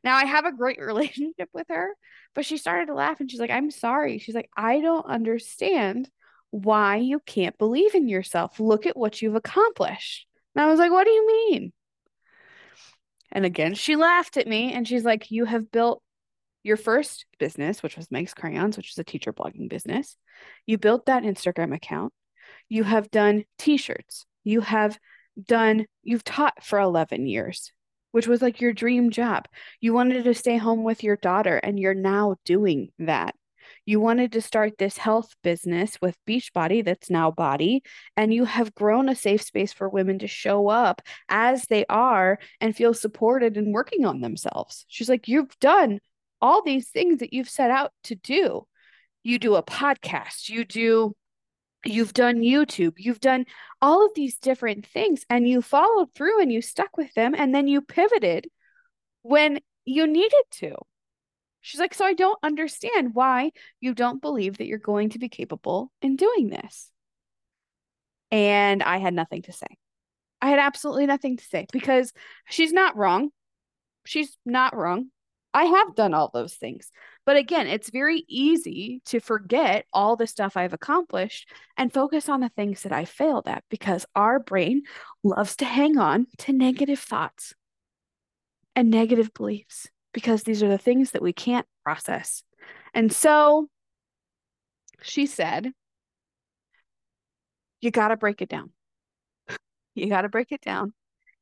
Now 0.04 0.16
I 0.16 0.26
have 0.26 0.44
a 0.44 0.54
great 0.54 0.78
relationship 0.84 1.48
with 1.54 1.68
her, 1.70 1.94
but 2.34 2.44
she 2.44 2.58
started 2.58 2.88
to 2.88 2.94
laugh 2.94 3.18
and 3.18 3.30
she's 3.30 3.40
like, 3.40 3.50
I'm 3.50 3.70
sorry. 3.70 4.18
She's 4.18 4.34
like, 4.34 4.50
I 4.54 4.82
don't 4.82 5.06
understand 5.06 6.10
why 6.50 6.96
you 6.96 7.18
can't 7.20 7.56
believe 7.56 7.94
in 7.94 8.06
yourself. 8.06 8.60
Look 8.60 8.84
at 8.84 8.94
what 8.94 9.22
you've 9.22 9.36
accomplished. 9.36 10.26
And 10.54 10.62
I 10.62 10.68
was 10.68 10.78
like, 10.78 10.92
What 10.92 11.04
do 11.04 11.12
you 11.12 11.26
mean? 11.26 11.72
And 13.32 13.46
again, 13.46 13.72
she 13.72 13.96
laughed 13.96 14.36
at 14.36 14.46
me 14.46 14.74
and 14.74 14.86
she's 14.86 15.04
like, 15.04 15.30
You 15.30 15.46
have 15.46 15.72
built 15.72 16.02
your 16.62 16.76
first 16.76 17.26
business, 17.38 17.82
which 17.82 17.96
was 17.96 18.10
Meg's 18.10 18.34
Crayons, 18.34 18.76
which 18.76 18.90
is 18.90 18.98
a 18.98 19.04
teacher 19.04 19.32
blogging 19.32 19.68
business. 19.68 20.16
You 20.66 20.78
built 20.78 21.06
that 21.06 21.22
Instagram 21.22 21.74
account 21.74 22.12
you 22.68 22.84
have 22.84 23.10
done 23.10 23.44
t-shirts 23.58 24.26
you 24.44 24.60
have 24.60 24.98
done 25.46 25.86
you've 26.02 26.24
taught 26.24 26.64
for 26.64 26.78
11 26.78 27.26
years 27.26 27.72
which 28.12 28.26
was 28.26 28.42
like 28.42 28.60
your 28.60 28.72
dream 28.72 29.10
job 29.10 29.46
you 29.80 29.92
wanted 29.92 30.24
to 30.24 30.34
stay 30.34 30.56
home 30.56 30.82
with 30.84 31.02
your 31.02 31.16
daughter 31.16 31.56
and 31.56 31.78
you're 31.78 31.94
now 31.94 32.36
doing 32.44 32.90
that 32.98 33.34
you 33.84 34.00
wanted 34.00 34.32
to 34.32 34.40
start 34.40 34.78
this 34.78 34.96
health 34.96 35.34
business 35.42 35.96
with 36.02 36.16
Beachbody 36.26 36.84
that's 36.84 37.10
now 37.10 37.30
BODi, 37.30 37.82
and 38.16 38.32
you 38.34 38.44
have 38.44 38.74
grown 38.74 39.08
a 39.08 39.14
safe 39.14 39.42
space 39.42 39.72
for 39.72 39.88
women 39.88 40.18
to 40.20 40.26
show 40.26 40.68
up 40.68 41.02
as 41.28 41.66
they 41.66 41.84
are 41.88 42.38
and 42.60 42.74
feel 42.74 42.94
supported 42.94 43.56
and 43.56 43.72
working 43.72 44.04
on 44.04 44.22
themselves. 44.22 44.84
She's 44.88 45.08
like, 45.08 45.28
You've 45.28 45.56
done 45.60 46.00
all 46.40 46.62
these 46.62 46.88
things 46.88 47.20
that 47.20 47.32
you've 47.32 47.48
set 47.48 47.70
out 47.70 47.92
to 48.04 48.14
do. 48.14 48.66
You 49.22 49.38
do 49.38 49.54
a 49.54 49.62
podcast, 49.62 50.48
you 50.48 50.64
do 50.64 51.14
you've 51.84 52.12
done 52.12 52.40
YouTube, 52.40 52.94
you've 52.98 53.20
done 53.20 53.46
all 53.80 54.04
of 54.04 54.12
these 54.14 54.36
different 54.36 54.86
things, 54.86 55.24
and 55.30 55.48
you 55.48 55.62
followed 55.62 56.12
through 56.14 56.40
and 56.40 56.52
you 56.52 56.60
stuck 56.60 56.96
with 56.96 57.12
them, 57.14 57.34
and 57.34 57.54
then 57.54 57.68
you 57.68 57.80
pivoted 57.80 58.48
when 59.22 59.60
you 59.84 60.06
needed 60.06 60.44
to. 60.52 60.74
She's 61.62 61.80
like, 61.80 61.94
So 61.94 62.04
I 62.04 62.14
don't 62.14 62.38
understand 62.42 63.14
why 63.14 63.52
you 63.80 63.94
don't 63.94 64.22
believe 64.22 64.58
that 64.58 64.66
you're 64.66 64.78
going 64.78 65.10
to 65.10 65.18
be 65.18 65.28
capable 65.28 65.92
in 66.00 66.16
doing 66.16 66.48
this. 66.48 66.90
And 68.30 68.82
I 68.82 68.98
had 68.98 69.14
nothing 69.14 69.42
to 69.42 69.52
say. 69.52 69.66
I 70.40 70.48
had 70.48 70.58
absolutely 70.58 71.06
nothing 71.06 71.36
to 71.36 71.44
say 71.44 71.66
because 71.72 72.12
she's 72.48 72.72
not 72.72 72.96
wrong. 72.96 73.30
She's 74.06 74.36
not 74.46 74.74
wrong. 74.74 75.10
I 75.52 75.64
have 75.64 75.94
done 75.96 76.14
all 76.14 76.30
those 76.32 76.54
things. 76.54 76.90
But 77.26 77.36
again, 77.36 77.66
it's 77.66 77.90
very 77.90 78.24
easy 78.28 79.02
to 79.06 79.20
forget 79.20 79.84
all 79.92 80.16
the 80.16 80.26
stuff 80.26 80.56
I've 80.56 80.72
accomplished 80.72 81.48
and 81.76 81.92
focus 81.92 82.28
on 82.28 82.40
the 82.40 82.48
things 82.50 82.82
that 82.82 82.92
I 82.92 83.04
failed 83.04 83.48
at 83.48 83.64
because 83.68 84.06
our 84.14 84.38
brain 84.38 84.82
loves 85.24 85.56
to 85.56 85.64
hang 85.64 85.98
on 85.98 86.26
to 86.38 86.52
negative 86.52 87.00
thoughts 87.00 87.54
and 88.76 88.90
negative 88.90 89.34
beliefs 89.34 89.88
because 90.12 90.44
these 90.44 90.62
are 90.62 90.68
the 90.68 90.78
things 90.78 91.12
that 91.12 91.22
we 91.22 91.32
can't 91.32 91.66
process. 91.84 92.42
And 92.94 93.12
so 93.12 93.68
she 95.02 95.26
said, 95.26 95.72
You 97.80 97.90
got 97.90 98.08
to 98.08 98.16
break 98.16 98.40
it 98.40 98.48
down. 98.48 98.70
You 99.94 100.08
got 100.08 100.22
to 100.22 100.28
break 100.28 100.52
it 100.52 100.60
down 100.60 100.92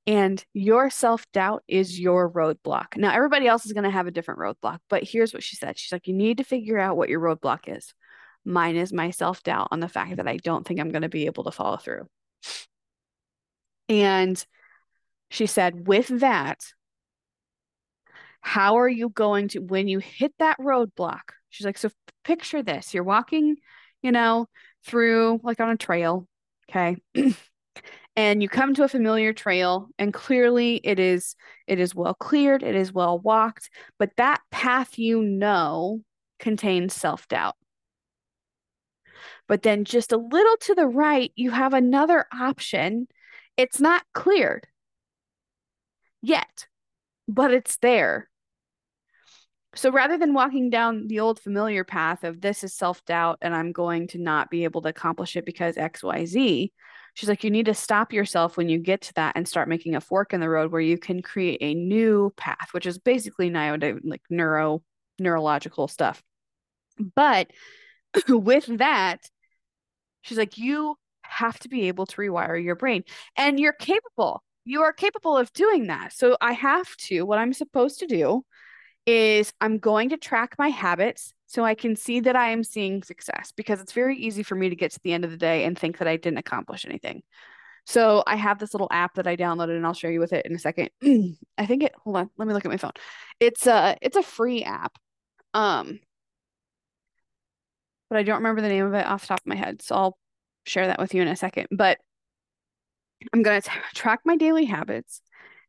and 0.08 0.42
your 0.54 0.88
self 0.88 1.30
doubt 1.32 1.62
is 1.68 2.00
your 2.00 2.30
roadblock. 2.32 2.96
Now, 2.96 3.12
everybody 3.12 3.46
else 3.46 3.66
is 3.66 3.74
going 3.74 3.84
to 3.84 3.90
have 3.90 4.06
a 4.06 4.10
different 4.10 4.40
roadblock, 4.40 4.78
but 4.88 5.04
here's 5.04 5.34
what 5.34 5.42
she 5.42 5.54
said 5.54 5.78
She's 5.78 5.92
like, 5.92 6.08
you 6.08 6.14
need 6.14 6.38
to 6.38 6.44
figure 6.44 6.78
out 6.78 6.96
what 6.96 7.10
your 7.10 7.20
roadblock 7.20 7.60
is. 7.66 7.92
Mine 8.42 8.76
is 8.76 8.90
my 8.90 9.10
self 9.10 9.42
doubt 9.42 9.68
on 9.70 9.80
the 9.80 9.88
fact 9.88 10.16
that 10.16 10.26
I 10.26 10.38
don't 10.38 10.66
think 10.66 10.80
I'm 10.80 10.88
going 10.88 11.02
to 11.02 11.10
be 11.10 11.26
able 11.26 11.44
to 11.44 11.50
follow 11.50 11.76
through. 11.76 12.06
And 13.90 14.42
she 15.28 15.44
said, 15.44 15.86
with 15.86 16.08
that, 16.20 16.60
how 18.40 18.78
are 18.78 18.88
you 18.88 19.10
going 19.10 19.48
to, 19.48 19.58
when 19.58 19.88
you 19.88 19.98
hit 19.98 20.32
that 20.38 20.58
roadblock? 20.58 21.20
She's 21.50 21.66
like, 21.66 21.76
so 21.76 21.90
picture 22.24 22.62
this 22.62 22.94
you're 22.94 23.04
walking, 23.04 23.56
you 24.00 24.12
know, 24.12 24.46
through 24.86 25.40
like 25.42 25.60
on 25.60 25.68
a 25.68 25.76
trail. 25.76 26.26
Okay. 26.70 26.96
and 28.18 28.42
you 28.42 28.48
come 28.48 28.74
to 28.74 28.82
a 28.82 28.88
familiar 28.88 29.32
trail 29.32 29.88
and 29.96 30.12
clearly 30.12 30.80
it 30.82 30.98
is 30.98 31.36
it 31.68 31.78
is 31.78 31.94
well 31.94 32.14
cleared 32.14 32.64
it 32.64 32.74
is 32.74 32.92
well 32.92 33.20
walked 33.20 33.70
but 33.96 34.10
that 34.16 34.40
path 34.50 34.98
you 34.98 35.22
know 35.22 36.00
contains 36.40 36.94
self-doubt. 36.94 37.56
But 39.46 39.62
then 39.62 39.84
just 39.84 40.12
a 40.12 40.16
little 40.16 40.56
to 40.62 40.74
the 40.74 40.86
right 40.86 41.32
you 41.36 41.50
have 41.52 41.74
another 41.74 42.26
option. 42.32 43.06
It's 43.56 43.80
not 43.80 44.02
cleared 44.14 44.66
yet 46.20 46.66
but 47.28 47.52
it's 47.52 47.76
there. 47.76 48.28
So 49.76 49.92
rather 49.92 50.18
than 50.18 50.34
walking 50.34 50.70
down 50.70 51.06
the 51.06 51.20
old 51.20 51.38
familiar 51.38 51.84
path 51.84 52.24
of 52.24 52.40
this 52.40 52.64
is 52.64 52.74
self 52.74 53.04
doubt 53.04 53.38
and 53.42 53.54
I'm 53.54 53.70
going 53.70 54.08
to 54.08 54.18
not 54.18 54.50
be 54.50 54.64
able 54.64 54.82
to 54.82 54.88
accomplish 54.88 55.36
it 55.36 55.44
because 55.44 55.76
XYZ, 55.76 56.72
she's 57.18 57.28
like, 57.28 57.42
you 57.42 57.50
need 57.50 57.66
to 57.66 57.74
stop 57.74 58.12
yourself 58.12 58.56
when 58.56 58.68
you 58.68 58.78
get 58.78 59.00
to 59.00 59.12
that 59.14 59.32
and 59.34 59.48
start 59.48 59.68
making 59.68 59.96
a 59.96 60.00
fork 60.00 60.32
in 60.32 60.40
the 60.40 60.48
road 60.48 60.70
where 60.70 60.80
you 60.80 60.96
can 60.96 61.20
create 61.20 61.58
a 61.60 61.74
new 61.74 62.32
path, 62.36 62.68
which 62.70 62.86
is 62.86 62.96
basically 62.96 63.50
like 63.50 64.22
neuro 64.30 64.82
neurological 65.18 65.88
stuff. 65.88 66.22
But 67.16 67.50
with 68.28 68.78
that, 68.78 69.18
she's 70.22 70.38
like, 70.38 70.58
you 70.58 70.94
have 71.22 71.58
to 71.58 71.68
be 71.68 71.88
able 71.88 72.06
to 72.06 72.16
rewire 72.18 72.62
your 72.62 72.76
brain 72.76 73.02
and 73.36 73.58
you're 73.58 73.72
capable. 73.72 74.44
You 74.64 74.82
are 74.82 74.92
capable 74.92 75.36
of 75.36 75.52
doing 75.52 75.88
that. 75.88 76.12
So 76.12 76.36
I 76.40 76.52
have 76.52 76.94
to, 77.08 77.22
what 77.22 77.40
I'm 77.40 77.52
supposed 77.52 77.98
to 77.98 78.06
do 78.06 78.44
is 79.08 79.54
I'm 79.62 79.78
going 79.78 80.10
to 80.10 80.18
track 80.18 80.54
my 80.58 80.68
habits 80.68 81.32
so 81.46 81.64
I 81.64 81.74
can 81.74 81.96
see 81.96 82.20
that 82.20 82.36
I 82.36 82.50
am 82.50 82.62
seeing 82.62 83.02
success 83.02 83.54
because 83.56 83.80
it's 83.80 83.94
very 83.94 84.18
easy 84.18 84.42
for 84.42 84.54
me 84.54 84.68
to 84.68 84.76
get 84.76 84.92
to 84.92 85.00
the 85.02 85.14
end 85.14 85.24
of 85.24 85.30
the 85.30 85.38
day 85.38 85.64
and 85.64 85.78
think 85.78 85.96
that 85.96 86.06
I 86.06 86.18
didn't 86.18 86.40
accomplish 86.40 86.84
anything. 86.84 87.22
So 87.86 88.22
I 88.26 88.36
have 88.36 88.58
this 88.58 88.74
little 88.74 88.88
app 88.90 89.14
that 89.14 89.26
I 89.26 89.34
downloaded 89.34 89.78
and 89.78 89.86
I'll 89.86 89.94
show 89.94 90.08
you 90.08 90.20
with 90.20 90.34
it 90.34 90.44
in 90.44 90.54
a 90.54 90.58
second. 90.58 90.90
I 91.56 91.64
think 91.64 91.84
it 91.84 91.94
hold 92.04 92.18
on, 92.18 92.28
let 92.36 92.46
me 92.46 92.52
look 92.52 92.66
at 92.66 92.70
my 92.70 92.76
phone. 92.76 92.92
It's 93.40 93.66
a 93.66 93.96
it's 94.02 94.18
a 94.18 94.22
free 94.22 94.62
app. 94.62 94.98
Um 95.54 96.00
but 98.10 98.18
I 98.18 98.24
don't 98.24 98.36
remember 98.36 98.60
the 98.60 98.68
name 98.68 98.84
of 98.84 98.92
it 98.92 99.06
off 99.06 99.22
the 99.22 99.28
top 99.28 99.40
of 99.40 99.46
my 99.46 99.56
head. 99.56 99.80
So 99.80 99.94
I'll 99.94 100.18
share 100.66 100.86
that 100.86 100.98
with 100.98 101.14
you 101.14 101.22
in 101.22 101.28
a 101.28 101.36
second. 101.36 101.68
But 101.70 101.96
I'm 103.32 103.42
going 103.42 103.60
to 103.60 103.70
track 103.94 104.20
my 104.26 104.36
daily 104.36 104.66
habits 104.66 105.22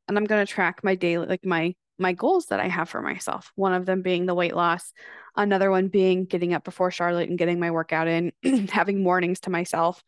and 0.07 0.17
I'm 0.17 0.25
going 0.25 0.45
to 0.45 0.51
track 0.51 0.83
my 0.83 0.95
daily 0.95 1.25
like 1.25 1.45
my 1.45 1.73
my 1.99 2.13
goals 2.13 2.47
that 2.47 2.59
I 2.59 2.67
have 2.67 2.89
for 2.89 3.01
myself. 3.01 3.51
One 3.55 3.73
of 3.73 3.85
them 3.85 4.01
being 4.01 4.25
the 4.25 4.35
weight 4.35 4.55
loss, 4.55 4.93
another 5.35 5.69
one 5.69 5.87
being 5.87 6.25
getting 6.25 6.53
up 6.53 6.63
before 6.63 6.91
Charlotte 6.91 7.29
and 7.29 7.37
getting 7.37 7.59
my 7.59 7.71
workout 7.71 8.07
in, 8.07 8.31
having 8.71 9.03
mornings 9.03 9.41
to 9.41 9.49
myself, 9.49 10.03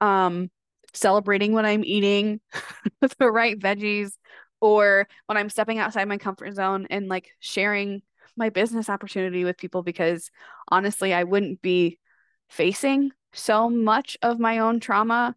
um, 0.00 0.50
celebrating 0.92 1.52
when 1.52 1.66
I'm 1.66 1.84
eating 1.84 2.40
the 3.18 3.30
right 3.30 3.58
veggies, 3.58 4.12
or 4.60 5.06
when 5.26 5.36
I'm 5.36 5.50
stepping 5.50 5.78
outside 5.78 6.08
my 6.08 6.18
comfort 6.18 6.54
zone 6.54 6.86
and 6.90 7.08
like 7.08 7.30
sharing 7.40 8.02
my 8.36 8.50
business 8.50 8.88
opportunity 8.88 9.44
with 9.44 9.56
people 9.56 9.82
because 9.82 10.30
honestly, 10.68 11.14
I 11.14 11.24
wouldn't 11.24 11.62
be 11.62 11.98
facing 12.48 13.10
so 13.32 13.68
much 13.68 14.16
of 14.22 14.38
my 14.38 14.58
own 14.58 14.80
trauma 14.80 15.34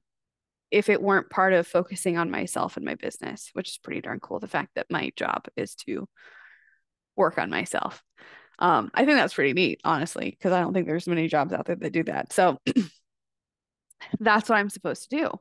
if 0.71 0.89
it 0.89 1.01
weren't 1.01 1.29
part 1.29 1.53
of 1.53 1.67
focusing 1.67 2.17
on 2.17 2.31
myself 2.31 2.77
and 2.77 2.85
my 2.85 2.95
business, 2.95 3.49
which 3.53 3.69
is 3.69 3.77
pretty 3.77 4.01
darn 4.01 4.19
cool. 4.19 4.39
The 4.39 4.47
fact 4.47 4.75
that 4.75 4.88
my 4.89 5.11
job 5.15 5.47
is 5.55 5.75
to 5.88 6.07
work 7.15 7.38
on 7.38 7.49
myself. 7.49 8.03
Um, 8.59 8.91
I 8.93 9.05
think 9.05 9.17
that's 9.17 9.33
pretty 9.33 9.53
neat, 9.53 9.81
honestly, 9.83 10.31
because 10.31 10.51
I 10.51 10.59
don't 10.61 10.73
think 10.73 10.85
there's 10.85 11.07
many 11.07 11.27
jobs 11.27 11.53
out 11.53 11.65
there 11.65 11.75
that 11.75 11.93
do 11.93 12.03
that. 12.03 12.33
So 12.33 12.59
that's 14.19 14.49
what 14.49 14.57
I'm 14.57 14.69
supposed 14.69 15.09
to 15.09 15.17
do. 15.17 15.31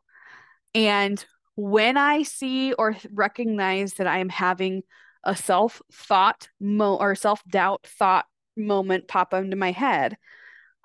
And 0.74 1.24
when 1.56 1.96
I 1.96 2.22
see 2.22 2.72
or 2.72 2.96
recognize 3.12 3.94
that 3.94 4.06
I 4.06 4.18
am 4.18 4.28
having 4.28 4.82
a 5.24 5.34
self 5.34 5.82
thought 5.92 6.48
mo 6.60 6.94
or 6.96 7.14
self 7.16 7.42
doubt 7.44 7.86
thought 7.98 8.26
moment 8.56 9.08
pop 9.08 9.34
into 9.34 9.56
my 9.56 9.72
head, 9.72 10.16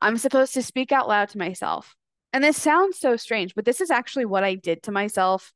I'm 0.01 0.17
supposed 0.17 0.55
to 0.55 0.63
speak 0.63 0.91
out 0.91 1.07
loud 1.07 1.29
to 1.29 1.37
myself 1.37 1.95
and 2.33 2.43
this 2.43 2.61
sounds 2.61 2.99
so 2.99 3.15
strange, 3.15 3.55
but 3.55 3.63
this 3.63 3.79
is 3.79 3.91
actually 3.91 4.25
what 4.25 4.43
I 4.43 4.55
did 4.55 4.83
to 4.83 4.91
myself. 4.91 5.53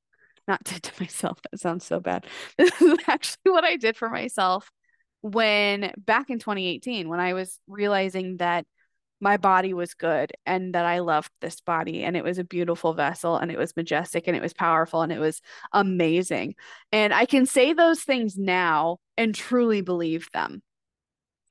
Not 0.47 0.63
did 0.63 0.83
to 0.83 1.01
myself. 1.01 1.39
That 1.51 1.59
sounds 1.59 1.85
so 1.85 1.99
bad. 1.99 2.25
This 2.57 2.81
is 2.81 2.97
actually 3.07 3.51
what 3.51 3.63
I 3.63 3.75
did 3.75 3.97
for 3.97 4.09
myself 4.09 4.71
when 5.21 5.91
back 5.97 6.29
in 6.29 6.39
2018, 6.39 7.09
when 7.09 7.19
I 7.19 7.33
was 7.33 7.59
realizing 7.67 8.37
that 8.37 8.65
my 9.19 9.37
body 9.37 9.73
was 9.73 9.95
good 9.95 10.31
and 10.45 10.75
that 10.75 10.85
I 10.85 10.99
loved 10.99 11.31
this 11.41 11.59
body 11.61 12.03
and 12.03 12.15
it 12.15 12.23
was 12.23 12.37
a 12.37 12.43
beautiful 12.43 12.93
vessel 12.93 13.35
and 13.35 13.51
it 13.51 13.57
was 13.57 13.75
majestic 13.75 14.27
and 14.27 14.37
it 14.37 14.43
was 14.43 14.53
powerful 14.53 15.01
and 15.01 15.11
it 15.11 15.19
was 15.19 15.41
amazing. 15.73 16.53
And 16.91 17.13
I 17.13 17.25
can 17.25 17.47
say 17.47 17.73
those 17.73 18.01
things 18.01 18.37
now 18.37 18.97
and 19.17 19.33
truly 19.33 19.81
believe 19.81 20.29
them. 20.33 20.61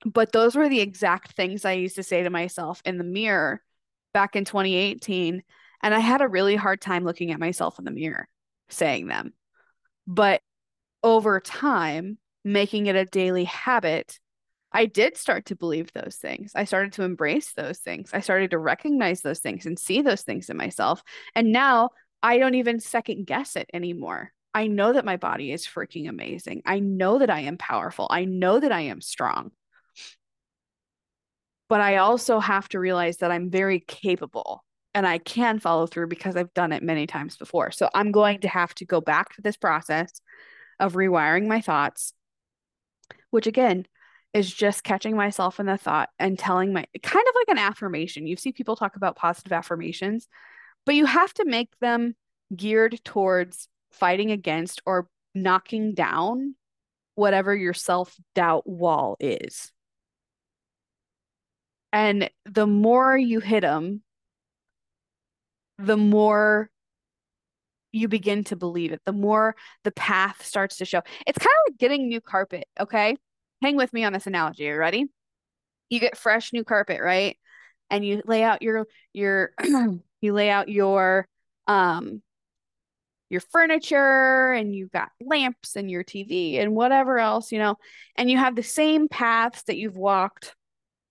But 0.04 0.30
those 0.30 0.54
were 0.54 0.68
the 0.68 0.80
exact 0.80 1.32
things 1.32 1.64
I 1.64 1.72
used 1.72 1.96
to 1.96 2.04
say 2.04 2.22
to 2.22 2.30
myself 2.30 2.80
in 2.84 2.98
the 2.98 3.04
mirror 3.04 3.60
back 4.16 4.34
in 4.34 4.46
2018 4.46 5.42
and 5.82 5.94
I 5.94 5.98
had 5.98 6.22
a 6.22 6.28
really 6.28 6.56
hard 6.56 6.80
time 6.80 7.04
looking 7.04 7.32
at 7.32 7.38
myself 7.38 7.78
in 7.78 7.84
the 7.84 7.90
mirror 7.90 8.26
saying 8.70 9.08
them. 9.08 9.34
But 10.06 10.40
over 11.02 11.38
time, 11.38 12.16
making 12.42 12.86
it 12.86 12.96
a 12.96 13.04
daily 13.04 13.44
habit, 13.44 14.18
I 14.72 14.86
did 14.86 15.18
start 15.18 15.44
to 15.46 15.54
believe 15.54 15.92
those 15.92 16.16
things. 16.16 16.52
I 16.54 16.64
started 16.64 16.94
to 16.94 17.02
embrace 17.02 17.52
those 17.52 17.76
things. 17.76 18.08
I 18.14 18.20
started 18.20 18.52
to 18.52 18.58
recognize 18.58 19.20
those 19.20 19.40
things 19.40 19.66
and 19.66 19.78
see 19.78 20.00
those 20.00 20.22
things 20.22 20.48
in 20.48 20.56
myself. 20.56 21.02
And 21.34 21.52
now 21.52 21.90
I 22.22 22.38
don't 22.38 22.54
even 22.54 22.80
second 22.80 23.26
guess 23.26 23.54
it 23.54 23.68
anymore. 23.74 24.32
I 24.54 24.66
know 24.66 24.94
that 24.94 25.04
my 25.04 25.18
body 25.18 25.52
is 25.52 25.66
freaking 25.66 26.08
amazing. 26.08 26.62
I 26.64 26.78
know 26.78 27.18
that 27.18 27.28
I 27.28 27.40
am 27.40 27.58
powerful. 27.58 28.06
I 28.08 28.24
know 28.24 28.60
that 28.60 28.72
I 28.72 28.80
am 28.80 29.02
strong 29.02 29.50
but 31.68 31.80
I 31.80 31.96
also 31.96 32.38
have 32.38 32.68
to 32.70 32.80
realize 32.80 33.18
that 33.18 33.30
I'm 33.30 33.50
very 33.50 33.80
capable 33.80 34.64
and 34.94 35.06
I 35.06 35.18
can 35.18 35.58
follow 35.58 35.86
through 35.86 36.08
because 36.08 36.36
I've 36.36 36.54
done 36.54 36.72
it 36.72 36.82
many 36.82 37.06
times 37.06 37.36
before. 37.36 37.70
So 37.70 37.90
I'm 37.94 38.12
going 38.12 38.40
to 38.40 38.48
have 38.48 38.74
to 38.76 38.86
go 38.86 39.00
back 39.00 39.34
to 39.34 39.42
this 39.42 39.56
process 39.56 40.20
of 40.80 40.94
rewiring 40.94 41.46
my 41.46 41.60
thoughts, 41.60 42.12
which 43.30 43.46
again 43.46 43.86
is 44.32 44.52
just 44.52 44.84
catching 44.84 45.16
myself 45.16 45.58
in 45.60 45.66
the 45.66 45.76
thought 45.76 46.10
and 46.18 46.38
telling 46.38 46.72
my 46.72 46.84
kind 47.02 47.26
of 47.28 47.34
like 47.34 47.48
an 47.48 47.58
affirmation. 47.58 48.26
You 48.26 48.36
see 48.36 48.52
people 48.52 48.76
talk 48.76 48.96
about 48.96 49.16
positive 49.16 49.52
affirmations, 49.52 50.28
but 50.84 50.94
you 50.94 51.06
have 51.06 51.32
to 51.34 51.44
make 51.44 51.70
them 51.80 52.14
geared 52.54 53.02
towards 53.04 53.68
fighting 53.90 54.30
against 54.30 54.82
or 54.86 55.08
knocking 55.34 55.94
down 55.94 56.54
whatever 57.14 57.54
your 57.54 57.74
self 57.74 58.14
doubt 58.34 58.68
wall 58.68 59.16
is. 59.20 59.72
And 61.96 62.28
the 62.44 62.66
more 62.66 63.16
you 63.16 63.40
hit 63.40 63.62
them, 63.62 64.02
the 65.78 65.96
more 65.96 66.68
you 67.90 68.06
begin 68.06 68.44
to 68.44 68.56
believe 68.56 68.92
it, 68.92 69.00
the 69.06 69.14
more 69.14 69.56
the 69.82 69.92
path 69.92 70.44
starts 70.44 70.76
to 70.76 70.84
show. 70.84 71.00
It's 71.26 71.38
kind 71.38 71.46
of 71.46 71.72
like 71.72 71.78
getting 71.78 72.06
new 72.06 72.20
carpet, 72.20 72.66
okay? 72.78 73.16
Hang 73.62 73.76
with 73.76 73.94
me 73.94 74.04
on 74.04 74.12
this 74.12 74.26
analogy. 74.26 74.68
Are 74.68 74.74
you 74.74 74.78
ready? 74.78 75.06
You 75.88 75.98
get 75.98 76.18
fresh 76.18 76.52
new 76.52 76.64
carpet, 76.64 77.00
right? 77.00 77.38
And 77.88 78.04
you 78.04 78.20
lay 78.26 78.42
out 78.42 78.60
your 78.60 78.86
your 79.14 79.52
you 80.20 80.34
lay 80.34 80.50
out 80.50 80.68
your 80.68 81.26
um 81.66 82.20
your 83.30 83.40
furniture 83.40 84.52
and 84.52 84.74
you've 84.74 84.92
got 84.92 85.08
lamps 85.18 85.76
and 85.76 85.90
your 85.90 86.04
TV 86.04 86.60
and 86.60 86.74
whatever 86.74 87.18
else, 87.18 87.52
you 87.52 87.58
know, 87.58 87.76
and 88.16 88.30
you 88.30 88.36
have 88.36 88.54
the 88.54 88.62
same 88.62 89.08
paths 89.08 89.62
that 89.62 89.78
you've 89.78 89.96
walked 89.96 90.54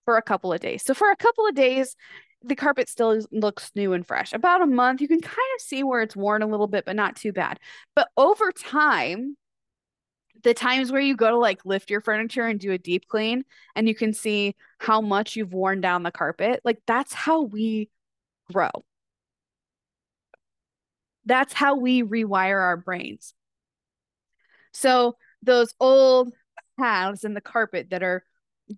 for 0.06 0.16
a 0.16 0.22
couple 0.22 0.52
of 0.52 0.60
days. 0.60 0.82
So 0.82 0.94
for 0.94 1.10
a 1.10 1.16
couple 1.16 1.46
of 1.46 1.54
days, 1.54 1.94
the 2.42 2.54
carpet 2.54 2.88
still 2.88 3.20
looks 3.32 3.72
new 3.74 3.92
and 3.92 4.06
fresh. 4.06 4.32
About 4.32 4.62
a 4.62 4.66
month, 4.66 5.02
you 5.02 5.08
can 5.08 5.20
kind 5.20 5.36
of 5.56 5.60
see 5.60 5.82
where 5.82 6.00
it's 6.00 6.16
worn 6.16 6.42
a 6.42 6.46
little 6.46 6.68
bit, 6.68 6.86
but 6.86 6.96
not 6.96 7.16
too 7.16 7.32
bad. 7.32 7.58
But 7.94 8.08
over 8.16 8.52
time, 8.52 9.36
the 10.42 10.54
times 10.54 10.92
where 10.92 11.00
you 11.00 11.16
go 11.16 11.30
to 11.30 11.36
like 11.36 11.66
lift 11.66 11.90
your 11.90 12.00
furniture 12.00 12.46
and 12.46 12.60
do 12.60 12.70
a 12.70 12.78
deep 12.78 13.08
clean 13.08 13.44
and 13.74 13.88
you 13.88 13.94
can 13.94 14.12
see 14.12 14.54
how 14.78 15.00
much 15.00 15.34
you've 15.34 15.52
worn 15.52 15.80
down 15.80 16.04
the 16.04 16.12
carpet, 16.12 16.60
like 16.64 16.78
that's 16.86 17.12
how 17.12 17.42
we 17.42 17.90
grow. 18.52 18.70
That's 21.24 21.52
how 21.52 21.76
we 21.76 22.04
rewire 22.04 22.60
our 22.60 22.76
brains. 22.76 23.34
So 24.72 25.16
those 25.42 25.74
old 25.80 26.32
paths 26.78 27.24
in 27.24 27.34
the 27.34 27.40
carpet 27.40 27.88
that 27.90 28.04
are 28.04 28.22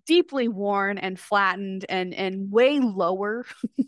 deeply 0.05 0.47
worn 0.47 0.97
and 0.97 1.19
flattened 1.19 1.85
and 1.89 2.13
and 2.13 2.51
way 2.51 2.79
lower. 2.79 3.45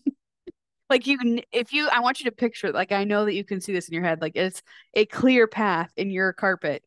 Like 0.89 1.07
you 1.07 1.39
if 1.53 1.71
you 1.71 1.87
i 1.87 2.01
want 2.01 2.19
you 2.19 2.25
to 2.25 2.35
picture 2.35 2.73
like 2.73 2.91
i 2.91 3.05
know 3.05 3.23
that 3.23 3.33
you 3.33 3.45
can 3.45 3.61
see 3.61 3.71
this 3.71 3.87
in 3.87 3.93
your 3.93 4.03
head 4.03 4.19
like 4.19 4.33
it's 4.35 4.61
a 4.93 5.05
clear 5.05 5.47
path 5.47 5.89
in 5.95 6.11
your 6.11 6.33
carpet 6.33 6.83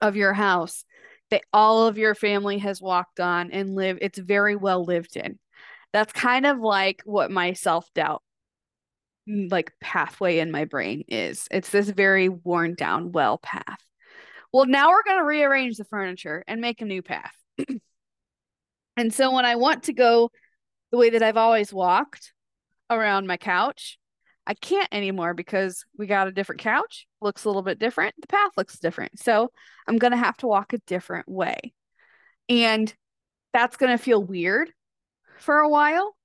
of 0.00 0.14
your 0.14 0.32
house 0.32 0.84
that 1.30 1.42
all 1.52 1.86
of 1.86 1.98
your 1.98 2.14
family 2.14 2.58
has 2.58 2.82
walked 2.82 3.20
on 3.20 3.50
and 3.50 3.74
live 3.74 3.98
it's 4.00 4.18
very 4.18 4.56
well 4.56 4.84
lived 4.84 5.16
in. 5.16 5.38
That's 5.92 6.12
kind 6.12 6.46
of 6.46 6.58
like 6.60 7.02
what 7.04 7.30
my 7.30 7.52
self-doubt 7.52 8.22
mm, 9.28 9.50
like 9.50 9.72
pathway 9.80 10.38
in 10.38 10.50
my 10.50 10.64
brain 10.64 11.04
is. 11.08 11.46
It's 11.50 11.70
this 11.70 11.88
very 11.88 12.28
worn 12.28 12.74
down 12.74 13.12
well 13.12 13.38
path. 13.38 13.80
Well 14.52 14.66
now 14.66 14.90
we're 14.90 15.04
going 15.04 15.18
to 15.18 15.24
rearrange 15.24 15.76
the 15.76 15.84
furniture 15.84 16.44
and 16.48 16.60
make 16.60 16.80
a 16.80 16.84
new 16.84 17.02
path 17.02 17.34
And 18.96 19.12
so 19.12 19.32
when 19.32 19.44
I 19.44 19.56
want 19.56 19.84
to 19.84 19.92
go 19.92 20.30
the 20.90 20.98
way 20.98 21.10
that 21.10 21.22
I've 21.22 21.36
always 21.36 21.72
walked 21.72 22.32
around 22.90 23.26
my 23.26 23.36
couch, 23.36 23.98
I 24.46 24.54
can't 24.54 24.88
anymore 24.90 25.34
because 25.34 25.84
we 25.96 26.06
got 26.06 26.26
a 26.26 26.32
different 26.32 26.60
couch, 26.60 27.06
looks 27.20 27.44
a 27.44 27.48
little 27.48 27.62
bit 27.62 27.78
different, 27.78 28.14
the 28.20 28.26
path 28.26 28.50
looks 28.56 28.78
different. 28.78 29.18
So 29.18 29.50
I'm 29.86 29.98
going 29.98 30.10
to 30.12 30.16
have 30.16 30.36
to 30.38 30.46
walk 30.46 30.72
a 30.72 30.78
different 30.78 31.28
way. 31.28 31.72
And 32.48 32.92
that's 33.52 33.76
going 33.76 33.96
to 33.96 34.02
feel 34.02 34.22
weird 34.22 34.72
for 35.38 35.58
a 35.58 35.68
while. 35.68 36.16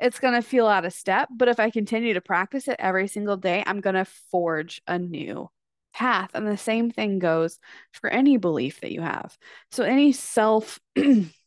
It's 0.00 0.20
going 0.20 0.34
to 0.34 0.42
feel 0.42 0.66
out 0.66 0.84
of 0.84 0.92
step. 0.92 1.28
But 1.34 1.48
if 1.48 1.58
I 1.60 1.70
continue 1.70 2.14
to 2.14 2.20
practice 2.20 2.68
it 2.68 2.76
every 2.78 3.08
single 3.08 3.36
day, 3.36 3.62
I'm 3.66 3.80
going 3.80 3.96
to 3.96 4.06
forge 4.30 4.80
a 4.86 4.98
new 4.98 5.50
path. 5.92 6.30
And 6.34 6.46
the 6.46 6.56
same 6.56 6.90
thing 6.90 7.18
goes 7.18 7.58
for 7.92 8.08
any 8.08 8.36
belief 8.36 8.80
that 8.80 8.92
you 8.92 9.00
have. 9.00 9.36
So, 9.72 9.82
any 9.82 10.12
self 10.12 10.78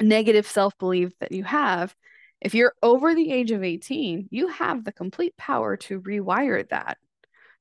negative 0.00 0.46
self 0.46 0.76
belief 0.78 1.12
that 1.20 1.32
you 1.32 1.44
have, 1.44 1.94
if 2.40 2.54
you're 2.54 2.74
over 2.82 3.14
the 3.14 3.32
age 3.32 3.50
of 3.50 3.64
18, 3.64 4.28
you 4.30 4.48
have 4.48 4.84
the 4.84 4.92
complete 4.92 5.36
power 5.36 5.76
to 5.78 6.00
rewire 6.00 6.68
that 6.68 6.98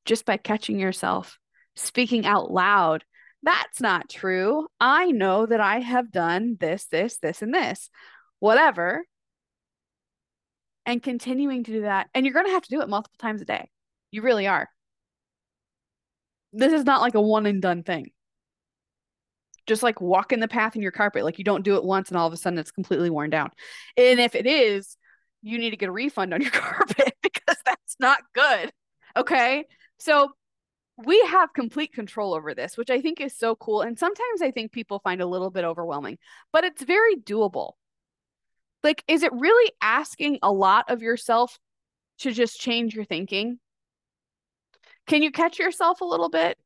just 0.05 0.25
by 0.25 0.37
catching 0.37 0.79
yourself 0.79 1.39
speaking 1.75 2.25
out 2.25 2.51
loud. 2.51 3.03
That's 3.43 3.79
not 3.79 4.09
true. 4.09 4.67
I 4.79 5.11
know 5.11 5.45
that 5.45 5.61
I 5.61 5.79
have 5.79 6.11
done 6.11 6.57
this, 6.59 6.85
this, 6.85 7.17
this, 7.17 7.41
and 7.41 7.53
this, 7.53 7.89
whatever. 8.39 9.05
And 10.85 11.01
continuing 11.01 11.63
to 11.63 11.71
do 11.71 11.81
that. 11.81 12.09
And 12.13 12.25
you're 12.25 12.33
going 12.33 12.45
to 12.45 12.51
have 12.51 12.63
to 12.63 12.69
do 12.69 12.81
it 12.81 12.89
multiple 12.89 13.17
times 13.19 13.41
a 13.41 13.45
day. 13.45 13.69
You 14.11 14.21
really 14.21 14.47
are. 14.47 14.69
This 16.53 16.73
is 16.73 16.85
not 16.85 17.01
like 17.01 17.15
a 17.15 17.21
one 17.21 17.45
and 17.47 17.61
done 17.61 17.83
thing. 17.83 18.11
Just 19.65 19.83
like 19.83 19.99
walking 19.99 20.39
the 20.39 20.47
path 20.47 20.75
in 20.75 20.81
your 20.81 20.91
carpet. 20.91 21.23
Like 21.23 21.37
you 21.37 21.43
don't 21.43 21.63
do 21.63 21.75
it 21.75 21.83
once 21.83 22.09
and 22.09 22.17
all 22.17 22.27
of 22.27 22.33
a 22.33 22.37
sudden 22.37 22.59
it's 22.59 22.71
completely 22.71 23.09
worn 23.09 23.29
down. 23.29 23.51
And 23.97 24.19
if 24.19 24.35
it 24.35 24.45
is, 24.45 24.97
you 25.41 25.57
need 25.57 25.71
to 25.71 25.77
get 25.77 25.89
a 25.89 25.91
refund 25.91 26.33
on 26.33 26.41
your 26.41 26.51
carpet 26.51 27.13
because 27.21 27.57
that's 27.65 27.95
not 27.99 28.19
good. 28.33 28.71
Okay. 29.15 29.65
So 29.99 30.31
we 30.97 31.19
have 31.29 31.53
complete 31.53 31.93
control 31.93 32.33
over 32.33 32.53
this, 32.53 32.77
which 32.77 32.89
I 32.89 33.01
think 33.01 33.19
is 33.19 33.37
so 33.37 33.55
cool. 33.55 33.81
And 33.81 33.99
sometimes 33.99 34.41
I 34.41 34.51
think 34.51 34.71
people 34.71 34.99
find 34.99 35.21
a 35.21 35.25
little 35.25 35.49
bit 35.49 35.65
overwhelming, 35.65 36.17
but 36.53 36.63
it's 36.63 36.83
very 36.83 37.15
doable. 37.17 37.73
Like, 38.83 39.03
is 39.07 39.23
it 39.23 39.33
really 39.33 39.71
asking 39.81 40.39
a 40.41 40.51
lot 40.51 40.89
of 40.89 41.01
yourself 41.01 41.59
to 42.19 42.31
just 42.31 42.59
change 42.59 42.95
your 42.95 43.03
thinking? 43.03 43.59
Can 45.07 45.21
you 45.21 45.31
catch 45.31 45.59
yourself 45.59 46.01
a 46.01 46.05
little 46.05 46.29
bit 46.29 46.57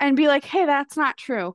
and 0.00 0.16
be 0.16 0.26
like, 0.26 0.44
hey, 0.44 0.66
that's 0.66 0.96
not 0.96 1.16
true? 1.16 1.54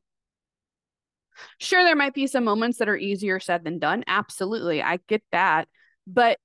Sure, 1.59 1.83
there 1.83 1.95
might 1.95 2.13
be 2.13 2.27
some 2.27 2.45
moments 2.45 2.77
that 2.77 2.87
are 2.87 2.95
easier 2.95 3.39
said 3.39 3.63
than 3.63 3.79
done. 3.79 4.03
Absolutely. 4.07 4.81
I 4.81 4.99
get 5.07 5.23
that. 5.31 5.67
But 6.07 6.39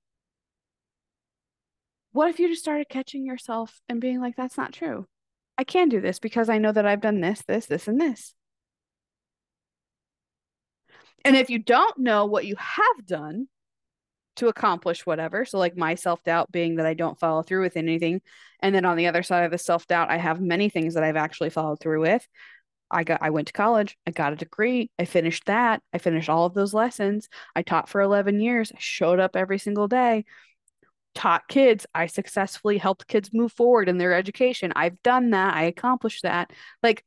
what 2.11 2.29
if 2.29 2.39
you 2.39 2.49
just 2.49 2.61
started 2.61 2.89
catching 2.89 3.25
yourself 3.25 3.79
and 3.87 4.01
being 4.01 4.19
like, 4.19 4.35
that's 4.35 4.57
not 4.57 4.73
true? 4.73 5.07
I 5.57 5.63
can 5.63 5.89
do 5.89 6.01
this 6.01 6.19
because 6.19 6.49
I 6.49 6.57
know 6.57 6.71
that 6.71 6.85
I've 6.85 7.01
done 7.01 7.21
this, 7.21 7.41
this, 7.47 7.67
this, 7.67 7.87
and 7.87 8.01
this. 8.01 8.33
And 11.23 11.35
if 11.35 11.49
you 11.49 11.59
don't 11.59 11.99
know 11.99 12.25
what 12.25 12.45
you 12.45 12.55
have 12.57 13.05
done 13.05 13.47
to 14.41 14.47
accomplish 14.47 15.05
whatever, 15.05 15.45
so 15.45 15.59
like 15.59 15.77
my 15.77 15.93
self 15.93 16.23
doubt 16.23 16.51
being 16.51 16.75
that 16.75 16.85
I 16.87 16.95
don't 16.95 17.19
follow 17.19 17.43
through 17.43 17.61
with 17.61 17.77
anything. 17.77 18.21
And 18.59 18.73
then 18.73 18.85
on 18.85 18.97
the 18.97 19.05
other 19.05 19.21
side 19.21 19.45
of 19.45 19.51
the 19.51 19.59
self 19.59 19.85
doubt, 19.85 20.09
I 20.09 20.17
have 20.17 20.41
many 20.41 20.67
things 20.67 20.95
that 20.95 21.03
I've 21.03 21.15
actually 21.15 21.51
followed 21.51 21.79
through 21.79 22.01
with. 22.01 22.27
I 22.89 23.03
got 23.03 23.21
I 23.21 23.29
went 23.29 23.47
to 23.47 23.53
college, 23.53 23.97
I 24.07 24.11
got 24.11 24.33
a 24.33 24.35
degree, 24.35 24.89
I 24.97 25.05
finished 25.05 25.45
that, 25.45 25.83
I 25.93 25.99
finished 25.99 26.27
all 26.27 26.45
of 26.45 26.55
those 26.55 26.73
lessons. 26.73 27.29
I 27.55 27.61
taught 27.61 27.87
for 27.87 28.01
11 28.01 28.39
years, 28.39 28.71
I 28.73 28.79
showed 28.79 29.19
up 29.19 29.35
every 29.35 29.59
single 29.59 29.87
day, 29.87 30.25
taught 31.13 31.47
kids, 31.47 31.85
I 31.93 32.07
successfully 32.07 32.79
helped 32.79 33.07
kids 33.07 33.29
move 33.31 33.53
forward 33.53 33.89
in 33.89 33.99
their 33.99 34.13
education. 34.13 34.73
I've 34.75 35.01
done 35.03 35.29
that, 35.29 35.55
I 35.55 35.65
accomplished 35.65 36.23
that. 36.23 36.51
Like 36.81 37.05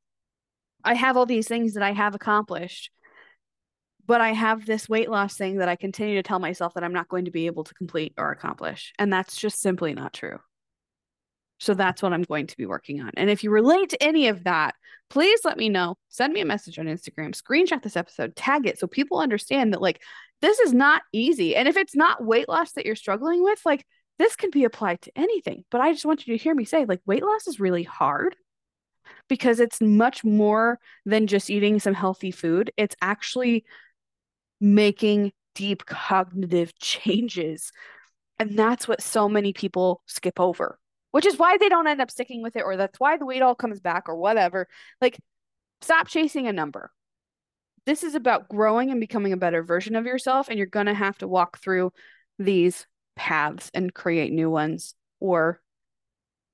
I 0.85 0.95
have 0.95 1.17
all 1.17 1.27
these 1.27 1.49
things 1.49 1.75
that 1.75 1.83
I 1.83 1.93
have 1.93 2.15
accomplished 2.15 2.91
but 4.07 4.21
I 4.21 4.33
have 4.33 4.67
this 4.67 4.89
weight 4.89 5.11
loss 5.11 5.37
thing 5.37 5.59
that 5.59 5.69
I 5.69 5.77
continue 5.77 6.17
to 6.17 6.23
tell 6.23 6.39
myself 6.39 6.75
that 6.75 6.85
I'm 6.85 6.93
not 6.93 7.09
going 7.09 7.25
to 7.25 7.31
be 7.31 7.47
able 7.47 7.65
to 7.65 7.75
complete 7.75 8.13
or 8.17 8.31
accomplish. 8.31 8.93
And 8.99 9.13
that's 9.13 9.37
just 9.37 9.61
simply 9.61 9.95
not 9.95 10.13
true. 10.13 10.39
So 11.61 11.73
that's 11.73 12.03
what 12.03 12.13
I'm 12.13 12.23
going 12.23 12.49
to 12.49 12.57
be 12.57 12.67
working 12.67 13.01
on. 13.01 13.13
And 13.17 13.31
if 13.31 13.45
you 13.45 13.51
relate 13.51 13.91
to 13.91 14.03
any 14.03 14.29
of 14.29 14.45
that, 14.45 14.75
please 15.09 15.41
let 15.45 15.57
me 15.57 15.69
know. 15.69 15.97
Send 16.09 16.33
me 16.33 16.41
a 16.41 16.47
message 16.47 16.79
on 16.79 16.87
Instagram, 16.87 17.35
screenshot 17.35 17.83
this 17.83 17.97
episode, 17.97 18.37
tag 18.37 18.67
it 18.67 18.79
so 18.79 18.87
people 18.87 19.19
understand 19.19 19.73
that, 19.73 19.81
like, 19.81 20.03
this 20.43 20.59
is 20.59 20.75
not 20.75 21.03
easy. 21.13 21.57
And 21.57 21.69
if 21.69 21.77
it's 21.77 21.95
not 21.95 22.25
weight 22.25 22.49
loss 22.49 22.73
that 22.73 22.85
you're 22.85 22.97
struggling 22.97 23.43
with, 23.43 23.61
like, 23.65 23.87
this 24.19 24.37
can 24.37 24.51
be 24.51 24.65
applied 24.65 25.01
to 25.03 25.13
anything. 25.17 25.65
But 25.71 25.81
I 25.81 25.93
just 25.93 26.05
want 26.05 26.27
you 26.27 26.37
to 26.37 26.43
hear 26.43 26.55
me 26.55 26.65
say, 26.65 26.85
like, 26.85 27.01
weight 27.07 27.25
loss 27.25 27.47
is 27.47 27.61
really 27.61 27.85
hard 27.85 28.37
because 29.29 29.61
it's 29.61 29.81
much 29.81 30.25
more 30.25 30.79
than 31.07 31.27
just 31.27 31.51
eating 31.51 31.79
some 31.79 31.95
healthy 31.95 32.31
food. 32.31 32.73
It's 32.77 32.97
actually 33.01 33.65
making 34.65 35.31
deep 35.55 35.85
cognitive 35.85 36.77
changes. 36.79 37.71
And 38.39 38.59
that's 38.59 38.89
what 38.89 39.03
so 39.03 39.29
many 39.29 39.53
people 39.53 40.03
skip 40.07 40.41
over, 40.41 40.79
which 41.11 41.27
is 41.27 41.39
why 41.39 41.59
they 41.59 41.69
don't 41.69 41.87
end 41.87 42.01
up 42.01 42.11
sticking 42.11 42.43
with 42.43 42.57
it, 42.57 42.63
or 42.65 42.77
that's 42.77 42.99
why 42.99 43.19
the 43.19 43.27
weight 43.27 43.43
all 43.43 43.55
comes 43.55 43.79
back, 43.79 44.09
or 44.09 44.17
whatever. 44.17 44.67
Like, 45.03 45.19
stop 45.83 46.09
chasing 46.09 46.49
a 46.49 46.53
number. 46.53 46.91
This 47.85 48.03
is 48.03 48.15
about 48.15 48.49
growing 48.49 48.91
and 48.91 49.01
becoming 49.01 49.35
a 49.35 49.37
better 49.37 49.63
version 49.63 49.97
of 49.97 50.07
yourself. 50.07 50.49
And 50.49 50.57
you're 50.57 50.67
going 50.67 50.87
to 50.87 50.95
have 50.95 51.19
to 51.19 51.29
walk 51.29 51.59
through 51.59 51.93
these 52.39 52.87
paths 53.17 53.71
and 53.75 53.93
create 53.93 54.33
new 54.33 54.49
ones 54.49 54.95
or 55.21 55.61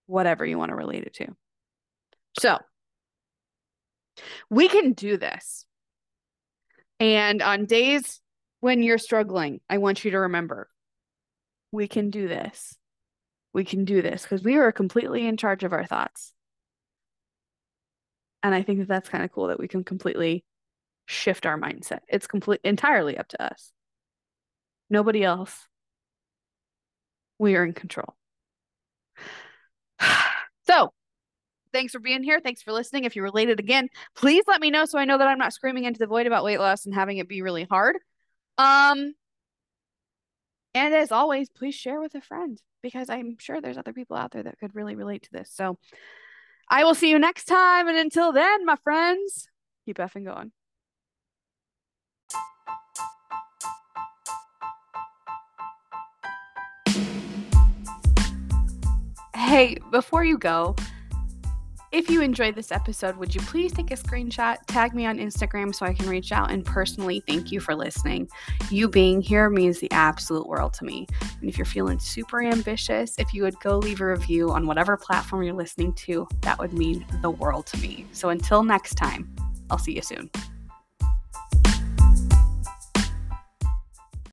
whatever 0.06 0.44
you 0.44 0.58
want 0.58 0.70
to 0.70 0.76
relate 0.76 1.04
it 1.04 1.14
to. 1.14 1.28
So, 2.40 2.58
we 4.50 4.68
can 4.68 4.94
do 4.94 5.16
this. 5.16 5.64
And 7.00 7.40
on 7.40 7.64
days 7.64 8.20
when 8.60 8.82
you're 8.82 8.98
struggling, 8.98 9.60
I 9.68 9.78
want 9.78 10.04
you 10.04 10.10
to 10.12 10.20
remember 10.20 10.68
we 11.72 11.88
can 11.88 12.10
do 12.10 12.28
this. 12.28 12.76
We 13.52 13.64
can 13.64 13.84
do 13.84 14.02
this 14.02 14.22
because 14.22 14.42
we 14.42 14.58
are 14.58 14.70
completely 14.70 15.26
in 15.26 15.36
charge 15.36 15.64
of 15.64 15.72
our 15.72 15.86
thoughts. 15.86 16.32
And 18.42 18.54
I 18.54 18.62
think 18.62 18.78
that 18.80 18.88
that's 18.88 19.08
kind 19.08 19.24
of 19.24 19.32
cool 19.32 19.48
that 19.48 19.58
we 19.58 19.68
can 19.68 19.82
completely 19.84 20.44
shift 21.06 21.46
our 21.46 21.58
mindset. 21.58 22.00
It's 22.08 22.26
complete 22.26 22.60
entirely 22.64 23.18
up 23.18 23.28
to 23.28 23.42
us. 23.42 23.72
Nobody 24.88 25.24
else. 25.24 25.66
We 27.38 27.56
are 27.56 27.64
in 27.64 27.72
control. 27.72 28.14
Thanks 31.72 31.92
for 31.92 32.00
being 32.00 32.22
here. 32.22 32.40
Thanks 32.40 32.62
for 32.62 32.72
listening. 32.72 33.04
If 33.04 33.16
you 33.16 33.22
related 33.22 33.60
again, 33.60 33.88
please 34.16 34.44
let 34.46 34.60
me 34.60 34.70
know 34.70 34.84
so 34.84 34.98
I 34.98 35.04
know 35.04 35.18
that 35.18 35.28
I'm 35.28 35.38
not 35.38 35.52
screaming 35.52 35.84
into 35.84 35.98
the 35.98 36.06
void 36.06 36.26
about 36.26 36.44
weight 36.44 36.58
loss 36.58 36.84
and 36.84 36.94
having 36.94 37.18
it 37.18 37.28
be 37.28 37.42
really 37.42 37.64
hard. 37.64 37.96
Um, 38.58 39.14
and 40.74 40.94
as 40.94 41.12
always, 41.12 41.48
please 41.48 41.74
share 41.74 42.00
with 42.00 42.14
a 42.14 42.20
friend 42.20 42.60
because 42.82 43.10
I'm 43.10 43.36
sure 43.38 43.60
there's 43.60 43.78
other 43.78 43.92
people 43.92 44.16
out 44.16 44.32
there 44.32 44.42
that 44.42 44.58
could 44.58 44.74
really 44.74 44.94
relate 44.94 45.22
to 45.22 45.32
this. 45.32 45.50
So 45.52 45.78
I 46.68 46.84
will 46.84 46.94
see 46.94 47.10
you 47.10 47.18
next 47.18 47.44
time. 47.44 47.88
And 47.88 47.98
until 47.98 48.32
then, 48.32 48.64
my 48.64 48.76
friends, 48.76 49.48
keep 49.84 49.98
effing 49.98 50.24
going. 50.24 50.52
Hey, 59.34 59.78
before 59.90 60.22
you 60.22 60.38
go, 60.38 60.76
if 61.92 62.08
you 62.08 62.22
enjoyed 62.22 62.54
this 62.54 62.70
episode, 62.70 63.16
would 63.16 63.34
you 63.34 63.40
please 63.40 63.72
take 63.72 63.90
a 63.90 63.96
screenshot, 63.96 64.58
tag 64.66 64.94
me 64.94 65.06
on 65.06 65.18
Instagram 65.18 65.74
so 65.74 65.84
I 65.84 65.92
can 65.92 66.08
reach 66.08 66.30
out 66.30 66.50
and 66.50 66.64
personally 66.64 67.22
thank 67.26 67.50
you 67.50 67.58
for 67.58 67.74
listening. 67.74 68.28
You 68.70 68.88
being 68.88 69.20
here 69.20 69.50
means 69.50 69.80
the 69.80 69.90
absolute 69.90 70.46
world 70.46 70.72
to 70.74 70.84
me. 70.84 71.06
And 71.40 71.50
if 71.50 71.58
you're 71.58 71.64
feeling 71.64 71.98
super 71.98 72.42
ambitious, 72.42 73.16
if 73.18 73.34
you 73.34 73.42
would 73.42 73.58
go 73.60 73.78
leave 73.78 74.00
a 74.00 74.06
review 74.06 74.50
on 74.50 74.66
whatever 74.66 74.96
platform 74.96 75.42
you're 75.42 75.54
listening 75.54 75.92
to, 75.94 76.28
that 76.42 76.58
would 76.60 76.72
mean 76.72 77.04
the 77.22 77.30
world 77.30 77.66
to 77.66 77.78
me. 77.78 78.06
So 78.12 78.28
until 78.28 78.62
next 78.62 78.94
time, 78.94 79.34
I'll 79.68 79.78
see 79.78 79.94
you 79.94 80.02
soon. 80.02 80.30